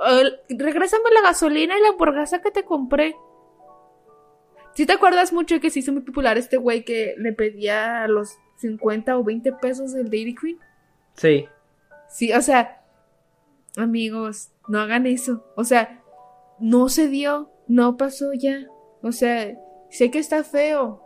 regrésame 0.47 1.03
la 1.13 1.21
gasolina 1.21 1.77
y 1.77 1.81
la 1.81 1.89
hamburguesa 1.89 2.41
que 2.41 2.49
te 2.49 2.63
compré. 2.63 3.13
Si 4.73 4.85
te 4.85 4.93
acuerdas 4.93 5.33
mucho 5.33 5.59
que 5.59 5.69
se 5.69 5.79
hizo 5.79 5.91
muy 5.91 6.03
popular 6.03 6.37
este 6.37 6.55
güey 6.55 6.85
que 6.85 7.13
le 7.17 7.33
pedía 7.33 8.07
los 8.07 8.37
50 8.59 9.17
o 9.17 9.23
20 9.25 9.51
pesos 9.51 9.91
del 9.91 10.09
Dairy 10.09 10.33
Queen? 10.33 10.59
Sí. 11.17 11.45
Sí, 12.07 12.31
o 12.31 12.41
sea, 12.41 12.85
amigos, 13.75 14.51
no 14.69 14.79
hagan 14.79 15.05
eso. 15.05 15.45
O 15.57 15.65
sea, 15.65 16.01
no 16.57 16.87
se 16.87 17.09
dio, 17.09 17.51
no 17.67 17.97
pasó 17.97 18.31
ya. 18.31 18.65
O 19.01 19.11
sea, 19.11 19.57
sé 19.89 20.09
que 20.09 20.19
está 20.19 20.45
feo 20.45 21.01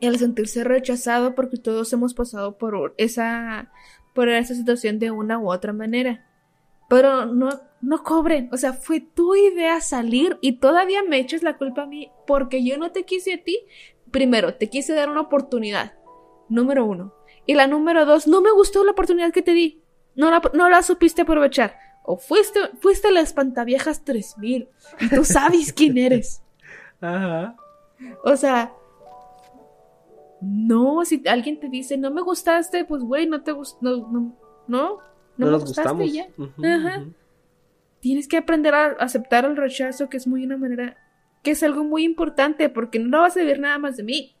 el 0.00 0.18
sentirse 0.18 0.62
rechazado 0.62 1.34
porque 1.34 1.56
todos 1.56 1.90
hemos 1.94 2.12
pasado 2.12 2.58
por 2.58 2.94
esa 2.98 3.72
por 4.18 4.28
esa 4.28 4.52
situación 4.52 4.98
de 4.98 5.12
una 5.12 5.38
u 5.38 5.48
otra 5.48 5.72
manera. 5.72 6.26
Pero 6.88 7.24
no, 7.24 7.50
no 7.80 8.02
cobren. 8.02 8.48
O 8.52 8.56
sea, 8.56 8.72
fue 8.72 8.98
tu 8.98 9.36
idea 9.36 9.80
salir 9.80 10.38
y 10.40 10.54
todavía 10.54 11.04
me 11.04 11.20
echas 11.20 11.44
la 11.44 11.56
culpa 11.56 11.82
a 11.82 11.86
mí 11.86 12.10
porque 12.26 12.64
yo 12.64 12.78
no 12.78 12.90
te 12.90 13.04
quise 13.04 13.34
a 13.34 13.44
ti. 13.44 13.60
Primero, 14.10 14.54
te 14.54 14.68
quise 14.68 14.92
dar 14.92 15.08
una 15.08 15.20
oportunidad. 15.20 15.92
Número 16.48 16.84
uno. 16.84 17.14
Y 17.46 17.54
la 17.54 17.68
número 17.68 18.06
dos, 18.06 18.26
no 18.26 18.40
me 18.40 18.50
gustó 18.50 18.82
la 18.82 18.90
oportunidad 18.90 19.30
que 19.30 19.42
te 19.42 19.52
di. 19.52 19.84
No 20.16 20.32
la, 20.32 20.42
no 20.52 20.68
la 20.68 20.82
supiste 20.82 21.22
aprovechar. 21.22 21.76
O 22.02 22.16
fuiste, 22.16 22.58
fuiste 22.80 23.06
a 23.06 23.12
la 23.12 23.20
espantaviejas 23.20 24.04
3000 24.04 24.68
y 24.98 25.08
tú 25.10 25.24
sabes 25.24 25.72
quién 25.72 25.96
eres. 25.96 26.42
Ajá. 27.00 27.54
O 28.24 28.36
sea, 28.36 28.72
no, 30.40 31.04
si 31.04 31.22
alguien 31.26 31.58
te 31.58 31.68
dice, 31.68 31.96
no 31.96 32.10
me 32.10 32.22
gustaste, 32.22 32.84
pues 32.84 33.02
güey, 33.02 33.26
no 33.26 33.42
te 33.42 33.52
gustó, 33.52 33.78
no, 33.82 33.96
no, 33.96 34.36
no, 34.68 34.98
no, 35.36 35.46
me 35.46 35.58
gustaste 35.58 36.10
ya. 36.10 36.28
Ajá. 36.62 37.06
Tienes 38.00 38.28
que 38.28 38.36
aprender 38.36 38.74
a 38.74 38.86
aceptar 39.00 39.44
el 39.44 39.56
rechazo, 39.56 40.08
que 40.08 40.16
es 40.16 40.26
muy 40.26 40.44
una 40.44 40.56
manera, 40.56 40.96
que 41.42 41.52
es 41.52 41.62
algo 41.62 41.82
muy 41.82 42.04
importante, 42.04 42.68
porque 42.68 42.98
no 42.98 43.22
vas 43.22 43.36
a 43.36 43.40
vivir 43.40 43.58
nada 43.58 43.78
más 43.78 43.96
de 43.96 44.04
mí, 44.04 44.36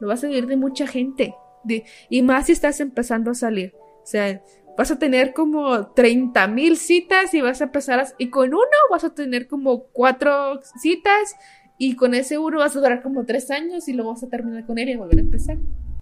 lo 0.00 0.08
vas 0.08 0.22
a 0.22 0.28
vivir 0.28 0.46
de 0.46 0.56
mucha 0.56 0.86
gente, 0.86 1.34
de, 1.64 1.84
y 2.10 2.22
más 2.22 2.46
si 2.46 2.52
estás 2.52 2.80
empezando 2.80 3.30
a 3.30 3.34
salir. 3.34 3.74
O 4.02 4.06
sea, 4.06 4.42
vas 4.76 4.90
a 4.90 4.98
tener 4.98 5.32
como 5.32 5.88
30 5.88 6.46
mil 6.48 6.76
citas 6.76 7.32
y 7.32 7.40
vas 7.40 7.60
a 7.62 7.64
empezar 7.64 8.00
a, 8.00 8.06
y 8.18 8.28
con 8.28 8.52
uno 8.52 8.66
vas 8.90 9.04
a 9.04 9.14
tener 9.14 9.48
como 9.48 9.84
cuatro 9.84 10.60
citas 10.80 11.34
y 11.78 11.96
con 11.96 12.14
ese 12.14 12.38
uno 12.38 12.58
vas 12.58 12.74
a 12.76 12.80
durar 12.80 13.02
como 13.02 13.24
tres 13.24 13.50
años 13.50 13.88
y 13.88 13.92
luego 13.92 14.12
vas 14.12 14.22
a 14.22 14.28
terminar 14.28 14.66
con 14.66 14.78
él 14.78 14.88
y 14.88 14.96
volver 14.96 15.18
a 15.18 15.22
empezar. 15.22 15.58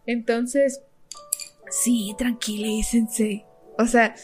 Entonces, 0.07 0.83
sí, 1.71 2.15
tranquilícense. 2.17 3.45
O 3.79 3.87
sea, 3.87 4.15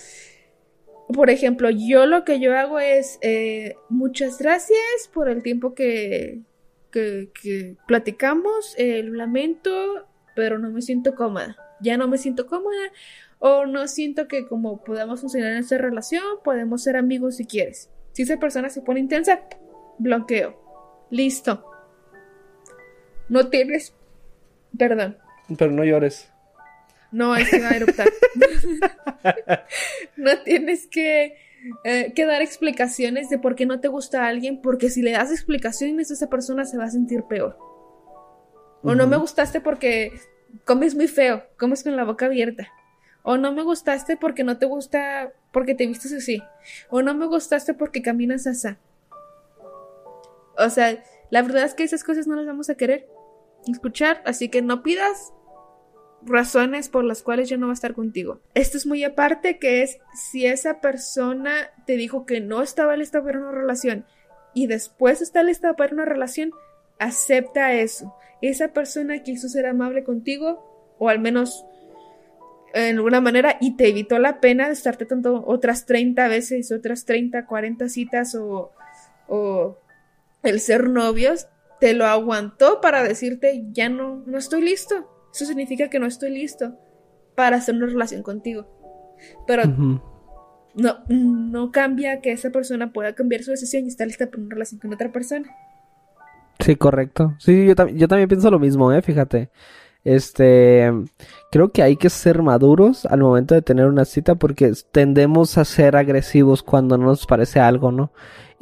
por 1.12 1.30
ejemplo, 1.30 1.70
yo 1.70 2.06
lo 2.06 2.24
que 2.24 2.38
yo 2.38 2.56
hago 2.56 2.78
es, 2.78 3.18
eh, 3.22 3.74
muchas 3.88 4.38
gracias 4.38 5.10
por 5.12 5.28
el 5.28 5.42
tiempo 5.42 5.74
que, 5.74 6.42
que, 6.90 7.76
platicamos, 7.86 8.74
eh, 8.78 9.02
lo 9.02 9.14
lamento, 9.14 10.06
pero 10.36 10.58
no 10.58 10.70
me 10.70 10.82
siento 10.82 11.14
cómoda. 11.14 11.56
Ya 11.80 11.96
no 11.96 12.06
me 12.08 12.18
siento 12.18 12.46
cómoda 12.46 12.92
o 13.38 13.66
no 13.66 13.88
siento 13.88 14.28
que 14.28 14.46
como 14.46 14.84
podamos 14.84 15.20
funcionar 15.20 15.52
en 15.52 15.58
esta 15.58 15.78
relación, 15.78 16.22
podemos 16.44 16.82
ser 16.82 16.96
amigos 16.96 17.36
si 17.36 17.46
quieres. 17.46 17.90
Si 18.12 18.22
esa 18.22 18.38
persona 18.38 18.68
se 18.68 18.82
pone 18.82 19.00
intensa, 19.00 19.40
bloqueo. 19.98 20.59
Listo. 21.10 21.64
No 23.28 23.48
tienes. 23.48 23.94
Perdón. 24.76 25.18
Pero 25.56 25.72
no 25.72 25.84
llores. 25.84 26.30
No, 27.12 27.34
es 27.34 27.50
que 27.50 27.60
va 27.60 27.70
a 27.70 27.76
eruptar. 27.76 28.08
no 30.16 30.38
tienes 30.42 30.86
que, 30.86 31.36
eh, 31.84 32.12
que, 32.14 32.24
dar 32.24 32.40
explicaciones 32.40 33.28
de 33.28 33.38
por 33.38 33.56
qué 33.56 33.66
no 33.66 33.80
te 33.80 33.88
gusta 33.88 34.24
a 34.24 34.28
alguien, 34.28 34.62
porque 34.62 34.90
si 34.90 35.02
le 35.02 35.12
das 35.12 35.32
explicaciones, 35.32 36.10
esa 36.10 36.28
persona 36.28 36.64
se 36.64 36.78
va 36.78 36.84
a 36.84 36.90
sentir 36.90 37.24
peor. 37.24 37.58
O 38.82 38.94
no 38.94 39.06
me 39.06 39.16
gustaste 39.16 39.60
porque 39.60 40.12
comes 40.64 40.94
muy 40.94 41.08
feo, 41.08 41.44
comes 41.58 41.82
con 41.82 41.96
la 41.96 42.04
boca 42.04 42.26
abierta. 42.26 42.68
O 43.22 43.36
no 43.36 43.52
me 43.52 43.62
gustaste 43.62 44.16
porque 44.16 44.44
no 44.44 44.56
te 44.56 44.66
gusta, 44.66 45.32
porque 45.52 45.74
te 45.74 45.86
vistes 45.86 46.12
así. 46.12 46.42
O 46.88 47.02
no 47.02 47.14
me 47.14 47.26
gustaste 47.26 47.74
porque 47.74 48.00
caminas 48.00 48.46
así. 48.46 48.68
O 50.60 50.70
sea, 50.70 51.02
la 51.30 51.42
verdad 51.42 51.64
es 51.64 51.74
que 51.74 51.84
esas 51.84 52.04
cosas 52.04 52.26
no 52.26 52.36
las 52.36 52.46
vamos 52.46 52.70
a 52.70 52.76
querer 52.76 53.08
escuchar, 53.66 54.22
así 54.24 54.48
que 54.48 54.62
no 54.62 54.82
pidas 54.82 55.32
razones 56.22 56.88
por 56.88 57.04
las 57.04 57.22
cuales 57.22 57.48
yo 57.48 57.56
no 57.56 57.66
va 57.66 57.72
a 57.72 57.74
estar 57.74 57.94
contigo. 57.94 58.40
Esto 58.54 58.76
es 58.76 58.86
muy 58.86 59.04
aparte 59.04 59.58
que 59.58 59.82
es 59.82 59.98
si 60.14 60.46
esa 60.46 60.80
persona 60.80 61.70
te 61.86 61.96
dijo 61.96 62.26
que 62.26 62.40
no 62.40 62.62
estaba 62.62 62.96
lista 62.96 63.22
para 63.22 63.38
una 63.38 63.52
relación 63.52 64.04
y 64.52 64.66
después 64.66 65.22
está 65.22 65.42
lista 65.42 65.74
para 65.74 65.94
una 65.94 66.04
relación, 66.04 66.52
acepta 66.98 67.72
eso. 67.72 68.14
Esa 68.42 68.68
persona 68.68 69.22
quiso 69.22 69.48
ser 69.48 69.66
amable 69.66 70.04
contigo 70.04 70.94
o 70.98 71.08
al 71.08 71.20
menos 71.20 71.64
en 72.74 72.96
alguna 72.96 73.20
manera 73.20 73.56
y 73.60 73.76
te 73.76 73.88
evitó 73.88 74.18
la 74.18 74.40
pena 74.40 74.66
de 74.66 74.74
estarte 74.74 75.06
tanto 75.06 75.42
otras 75.46 75.86
30 75.86 76.28
veces, 76.28 76.70
otras 76.70 77.04
30, 77.04 77.46
40 77.46 77.88
citas 77.88 78.34
o 78.34 78.70
el 80.42 80.60
ser 80.60 80.88
novios, 80.88 81.48
te 81.80 81.94
lo 81.94 82.06
aguantó 82.06 82.80
para 82.80 83.02
decirte, 83.02 83.64
ya 83.72 83.88
no, 83.88 84.22
no 84.26 84.38
estoy 84.38 84.62
listo. 84.62 85.08
Eso 85.34 85.46
significa 85.46 85.88
que 85.88 85.98
no 85.98 86.06
estoy 86.06 86.30
listo 86.30 86.76
para 87.34 87.56
hacer 87.56 87.74
una 87.74 87.86
relación 87.86 88.22
contigo. 88.22 88.66
Pero 89.46 89.64
no, 89.66 90.98
no 91.08 91.72
cambia 91.72 92.20
que 92.20 92.32
esa 92.32 92.50
persona 92.50 92.92
pueda 92.92 93.14
cambiar 93.14 93.42
su 93.42 93.50
decisión 93.50 93.84
y 93.84 93.88
estar 93.88 94.06
lista 94.06 94.30
para 94.30 94.42
una 94.42 94.54
relación 94.54 94.80
con 94.80 94.92
otra 94.92 95.12
persona. 95.12 95.48
Sí, 96.58 96.76
correcto. 96.76 97.34
Sí, 97.38 97.66
yo, 97.66 97.74
yo 97.88 98.08
también 98.08 98.28
pienso 98.28 98.50
lo 98.50 98.58
mismo, 98.58 98.92
¿eh? 98.92 99.02
Fíjate. 99.02 99.50
Este, 100.02 100.90
creo 101.50 101.72
que 101.72 101.82
hay 101.82 101.96
que 101.96 102.08
ser 102.08 102.42
maduros 102.42 103.04
al 103.04 103.20
momento 103.20 103.54
de 103.54 103.60
tener 103.60 103.86
una 103.86 104.06
cita 104.06 104.34
porque 104.34 104.72
tendemos 104.90 105.58
a 105.58 105.64
ser 105.66 105.94
agresivos 105.94 106.62
cuando 106.62 106.96
no 106.96 107.06
nos 107.06 107.26
parece 107.26 107.60
algo, 107.60 107.92
¿no? 107.92 108.12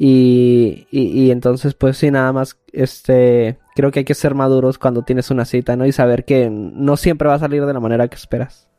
Y, 0.01 0.87
y, 0.91 1.29
entonces, 1.29 1.73
pues 1.73 1.97
sí, 1.97 2.09
nada 2.09 2.31
más, 2.31 2.57
este, 2.71 3.59
creo 3.75 3.91
que 3.91 3.99
hay 3.99 4.05
que 4.05 4.13
ser 4.13 4.33
maduros 4.33 4.77
cuando 4.77 5.03
tienes 5.03 5.29
una 5.29 5.43
cita, 5.43 5.75
¿no? 5.75 5.85
Y 5.85 5.91
saber 5.91 6.23
que 6.23 6.49
no 6.49 6.95
siempre 6.95 7.27
va 7.27 7.33
a 7.33 7.39
salir 7.39 7.65
de 7.65 7.73
la 7.73 7.81
manera 7.81 8.07
que 8.07 8.15
esperas. 8.15 8.69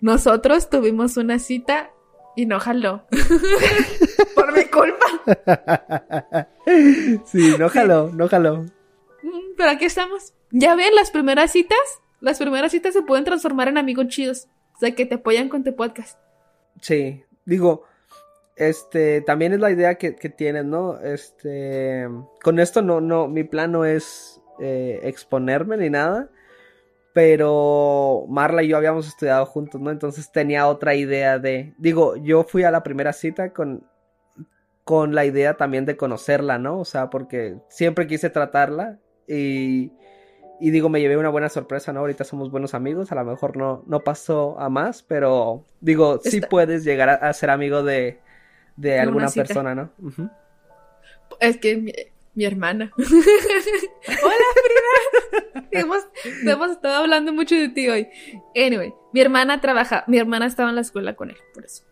Nosotros 0.00 0.68
tuvimos 0.68 1.16
una 1.16 1.38
cita 1.38 1.92
y 2.34 2.46
no 2.46 2.58
jaló. 2.58 3.06
Por 4.34 4.52
mi 4.52 4.64
culpa. 4.64 6.48
sí, 7.26 7.54
no 7.56 7.68
jaló, 7.68 8.10
no 8.12 8.28
jaló. 8.28 8.62
Mm, 9.22 9.54
pero 9.56 9.70
aquí 9.70 9.84
estamos. 9.84 10.34
Ya 10.50 10.74
ven, 10.74 10.92
las 10.96 11.12
primeras 11.12 11.52
citas, 11.52 11.78
las 12.20 12.38
primeras 12.38 12.72
citas 12.72 12.94
se 12.94 13.02
pueden 13.02 13.24
transformar 13.24 13.68
en 13.68 13.78
amigos 13.78 14.08
chidos. 14.08 14.48
O 14.74 14.80
sea, 14.80 14.92
que 14.92 15.06
te 15.06 15.16
apoyan 15.16 15.48
con 15.48 15.62
tu 15.62 15.76
podcast. 15.76 16.18
Sí, 16.80 17.22
digo, 17.44 17.84
este, 18.58 19.20
también 19.20 19.52
es 19.52 19.60
la 19.60 19.70
idea 19.70 19.94
que, 19.94 20.16
que 20.16 20.28
tienes, 20.28 20.64
¿no? 20.64 20.98
Este, 21.00 22.08
con 22.42 22.58
esto 22.58 22.82
no, 22.82 23.00
no, 23.00 23.28
mi 23.28 23.44
plan 23.44 23.72
no 23.72 23.84
es 23.84 24.40
eh, 24.58 25.00
exponerme 25.04 25.76
ni 25.76 25.90
nada, 25.90 26.28
pero 27.12 28.24
Marla 28.28 28.62
y 28.64 28.68
yo 28.68 28.76
habíamos 28.76 29.06
estudiado 29.06 29.46
juntos, 29.46 29.80
¿no? 29.80 29.90
Entonces 29.90 30.32
tenía 30.32 30.66
otra 30.66 30.94
idea 30.96 31.38
de, 31.38 31.74
digo, 31.78 32.16
yo 32.16 32.42
fui 32.42 32.64
a 32.64 32.72
la 32.72 32.82
primera 32.82 33.12
cita 33.12 33.52
con, 33.52 33.84
con 34.84 35.14
la 35.14 35.24
idea 35.24 35.54
también 35.56 35.86
de 35.86 35.96
conocerla, 35.96 36.58
¿no? 36.58 36.80
O 36.80 36.84
sea, 36.84 37.10
porque 37.10 37.58
siempre 37.68 38.08
quise 38.08 38.28
tratarla 38.28 38.98
y, 39.28 39.92
y 40.58 40.70
digo, 40.70 40.88
me 40.88 41.00
llevé 41.00 41.16
una 41.16 41.28
buena 41.28 41.48
sorpresa, 41.48 41.92
¿no? 41.92 42.00
Ahorita 42.00 42.24
somos 42.24 42.50
buenos 42.50 42.74
amigos, 42.74 43.12
a 43.12 43.14
lo 43.14 43.24
mejor 43.24 43.56
no, 43.56 43.84
no 43.86 44.00
pasó 44.00 44.58
a 44.58 44.68
más, 44.68 45.04
pero 45.04 45.64
digo, 45.80 46.18
sí 46.24 46.40
puedes 46.40 46.84
llegar 46.84 47.08
a 47.08 47.32
ser 47.32 47.50
amigo 47.50 47.84
de 47.84 48.18
de 48.78 48.98
alguna 49.00 49.28
persona, 49.28 49.74
¿no? 49.74 49.90
Es 51.40 51.56
que 51.58 51.76
mi, 52.34 52.44
hermana. 52.44 52.92
Hola, 52.96 54.44
Frida. 54.54 55.68
hemos, 55.72 56.06
hemos 56.46 56.70
estado 56.70 56.94
hablando 56.94 57.32
mucho 57.32 57.56
de 57.56 57.68
ti 57.68 57.88
hoy. 57.88 58.08
Anyway, 58.54 58.94
mi 59.12 59.20
hermana 59.20 59.60
trabaja, 59.60 60.04
mi 60.06 60.18
hermana 60.18 60.46
estaba 60.46 60.68
en 60.68 60.76
la 60.76 60.82
escuela 60.82 61.16
con 61.16 61.30
él, 61.30 61.36
por 61.52 61.64
eso. 61.64 61.82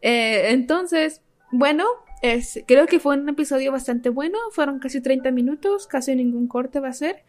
Eh, 0.00 0.50
entonces, 0.50 1.22
bueno, 1.50 1.84
es, 2.22 2.62
creo 2.66 2.86
que 2.86 3.00
fue 3.00 3.16
un 3.16 3.28
episodio 3.28 3.72
bastante 3.72 4.08
bueno. 4.08 4.38
Fueron 4.52 4.78
casi 4.78 5.00
30 5.00 5.32
minutos, 5.32 5.88
casi 5.88 6.14
ningún 6.14 6.46
corte 6.46 6.78
va 6.78 6.88
a 6.88 6.92
ser. 6.92 7.24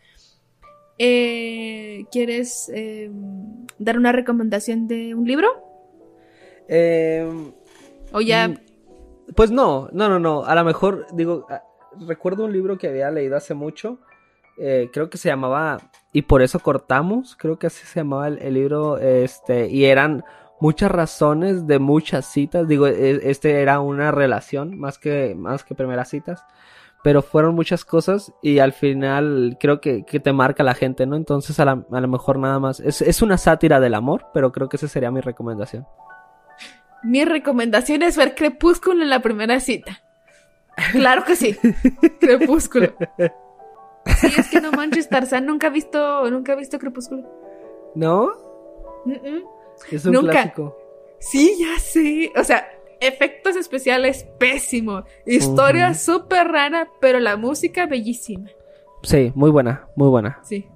Eh, 0.99 2.05
¿Quieres 2.11 2.69
em, 2.75 3.65
dar 3.79 3.97
una 3.97 4.11
recomendación 4.11 4.87
de 4.87 5.15
un 5.15 5.25
libro? 5.25 5.47
Em, 6.67 7.51
o 8.11 8.21
ya 8.21 8.49
mm, 8.49 8.68
pues 9.35 9.51
no, 9.51 9.89
no, 9.91 10.09
no, 10.09 10.19
no. 10.19 10.43
A 10.45 10.55
lo 10.55 10.63
mejor, 10.63 11.07
digo, 11.13 11.45
ah, 11.49 11.63
recuerdo 12.07 12.45
un 12.45 12.53
libro 12.53 12.77
que 12.77 12.87
había 12.87 13.11
leído 13.11 13.37
hace 13.37 13.53
mucho. 13.53 13.99
Eh, 14.57 14.89
creo 14.91 15.09
que 15.09 15.17
se 15.17 15.29
llamaba 15.29 15.79
Y 16.11 16.23
por 16.23 16.41
eso 16.41 16.59
cortamos. 16.59 17.35
Creo 17.35 17.57
que 17.57 17.67
así 17.67 17.85
se 17.85 18.01
llamaba 18.01 18.27
el, 18.27 18.53
libro. 18.53 18.97
Este, 18.97 19.67
y 19.69 19.85
eran 19.85 20.23
muchas 20.59 20.91
razones 20.91 21.67
de 21.67 21.79
muchas 21.79 22.25
citas. 22.25 22.67
Digo, 22.67 22.87
e, 22.87 23.29
este 23.29 23.61
era 23.61 23.79
una 23.79 24.11
relación 24.11 24.77
más 24.77 24.97
que, 24.97 25.35
más 25.35 25.63
que 25.63 25.75
primeras 25.75 26.09
citas. 26.09 26.43
Pero 27.01 27.21
fueron 27.21 27.55
muchas 27.55 27.85
cosas 27.85 28.33
y 28.41 28.59
al 28.59 28.73
final 28.73 29.57
creo 29.57 29.79
que, 29.79 30.03
que 30.03 30.19
te 30.19 30.33
marca 30.33 30.63
la 30.63 30.73
gente, 30.73 31.05
¿no? 31.05 31.15
Entonces 31.15 31.57
a, 31.61 31.63
a 31.63 32.01
lo 32.01 32.07
mejor 32.09 32.39
nada 32.39 32.59
más. 32.59 32.81
Es, 32.81 33.01
es 33.01 33.21
una 33.21 33.37
sátira 33.37 33.79
del 33.79 33.93
amor, 33.93 34.25
pero 34.33 34.51
creo 34.51 34.67
que 34.67 34.75
esa 34.75 34.89
sería 34.89 35.09
mi 35.09 35.21
recomendación. 35.21 35.85
Mi 37.03 37.25
recomendación 37.25 38.03
es 38.03 38.17
ver 38.17 38.35
Crepúsculo 38.35 39.03
en 39.03 39.09
la 39.09 39.21
primera 39.21 39.59
cita. 39.59 40.01
Claro 40.91 41.23
que 41.23 41.35
sí. 41.35 41.55
Crepúsculo. 42.19 42.93
Sí, 44.05 44.27
es 44.38 44.49
que 44.49 44.62
no 44.62 44.71
manches, 44.71 45.09
Tarzán 45.09 45.45
nunca 45.45 45.67
ha 45.67 45.69
visto, 45.69 46.29
nunca 46.29 46.53
ha 46.53 46.55
visto 46.55 46.79
Crepúsculo. 46.79 47.29
¿No? 47.95 48.31
Es 49.91 50.05
un 50.05 50.15
clásico. 50.27 50.77
Sí, 51.19 51.57
ya 51.59 51.79
sé. 51.79 52.31
O 52.38 52.43
sea, 52.43 52.67
efectos 52.99 53.55
especiales 53.55 54.25
pésimo. 54.38 55.03
Historia 55.25 55.93
súper 55.93 56.47
rara, 56.47 56.89
pero 56.99 57.19
la 57.19 57.38
música 57.38 57.85
bellísima. 57.85 58.49
Sí, 59.03 59.31
muy 59.35 59.51
buena, 59.51 59.88
muy 59.95 60.09
buena. 60.09 60.39
Sí. 60.43 60.67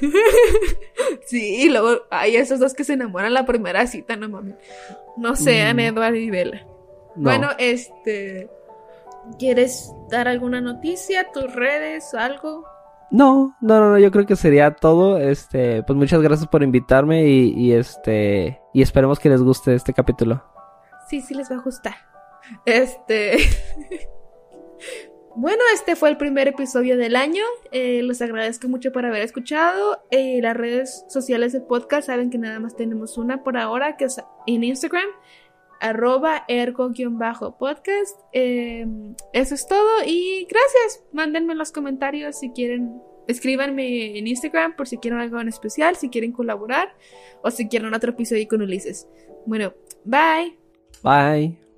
sí, 1.26 1.62
y 1.62 1.68
luego 1.68 2.02
hay 2.10 2.36
esos 2.36 2.60
dos 2.60 2.74
que 2.74 2.84
se 2.84 2.94
enamoran 2.94 3.34
la 3.34 3.44
primera 3.46 3.86
cita, 3.86 4.16
no 4.16 4.28
mames. 4.28 4.56
No 5.16 5.36
sean 5.36 5.76
mm. 5.76 5.80
Edward 5.80 6.14
y 6.14 6.30
Bella. 6.30 6.66
Bueno, 7.16 7.48
este. 7.58 8.48
¿Quieres 9.38 9.92
dar 10.08 10.28
alguna 10.28 10.60
noticia, 10.60 11.30
tus 11.32 11.52
redes, 11.54 12.14
algo? 12.14 12.64
No, 13.10 13.56
no, 13.60 13.90
no, 13.90 13.98
yo 13.98 14.10
creo 14.10 14.24
que 14.24 14.36
sería 14.36 14.74
todo. 14.74 15.18
Este, 15.18 15.82
pues 15.82 15.96
muchas 15.96 16.22
gracias 16.22 16.48
por 16.48 16.62
invitarme 16.62 17.26
y, 17.26 17.52
y 17.56 17.72
este, 17.72 18.60
y 18.72 18.82
esperemos 18.82 19.18
que 19.18 19.28
les 19.28 19.42
guste 19.42 19.74
este 19.74 19.92
capítulo. 19.92 20.42
Sí, 21.08 21.20
sí 21.20 21.34
les 21.34 21.50
va 21.50 21.56
a 21.56 21.60
gustar. 21.60 21.94
Este. 22.64 23.36
Bueno, 25.36 25.62
este 25.72 25.94
fue 25.94 26.10
el 26.10 26.16
primer 26.16 26.48
episodio 26.48 26.96
del 26.96 27.14
año. 27.14 27.42
Eh, 27.70 28.02
los 28.02 28.20
agradezco 28.20 28.68
mucho 28.68 28.90
por 28.92 29.06
haber 29.06 29.22
escuchado. 29.22 30.02
Eh, 30.10 30.40
las 30.42 30.56
redes 30.56 31.04
sociales 31.08 31.52
del 31.52 31.62
podcast 31.62 32.08
saben 32.08 32.30
que 32.30 32.38
nada 32.38 32.58
más 32.58 32.74
tenemos 32.74 33.16
una 33.16 33.42
por 33.44 33.56
ahora, 33.56 33.96
que 33.96 34.06
es 34.06 34.20
en 34.46 34.64
Instagram, 34.64 35.06
arroba. 35.80 36.44
Eh, 38.32 38.86
eso 39.32 39.54
es 39.54 39.66
todo 39.68 40.04
y 40.04 40.46
gracias. 40.48 41.04
Mándenme 41.12 41.54
los 41.54 41.70
comentarios 41.70 42.38
si 42.38 42.50
quieren. 42.50 43.00
Escríbanme 43.28 44.18
en 44.18 44.26
Instagram 44.26 44.74
por 44.74 44.88
si 44.88 44.98
quieren 44.98 45.20
algo 45.20 45.40
en 45.40 45.48
especial, 45.48 45.94
si 45.94 46.08
quieren 46.08 46.32
colaborar 46.32 46.92
o 47.42 47.50
si 47.52 47.68
quieren 47.68 47.94
otro 47.94 48.10
episodio 48.10 48.48
con 48.48 48.62
Ulises. 48.62 49.06
Bueno, 49.46 49.72
bye. 50.04 50.58
Bye. 51.02 51.69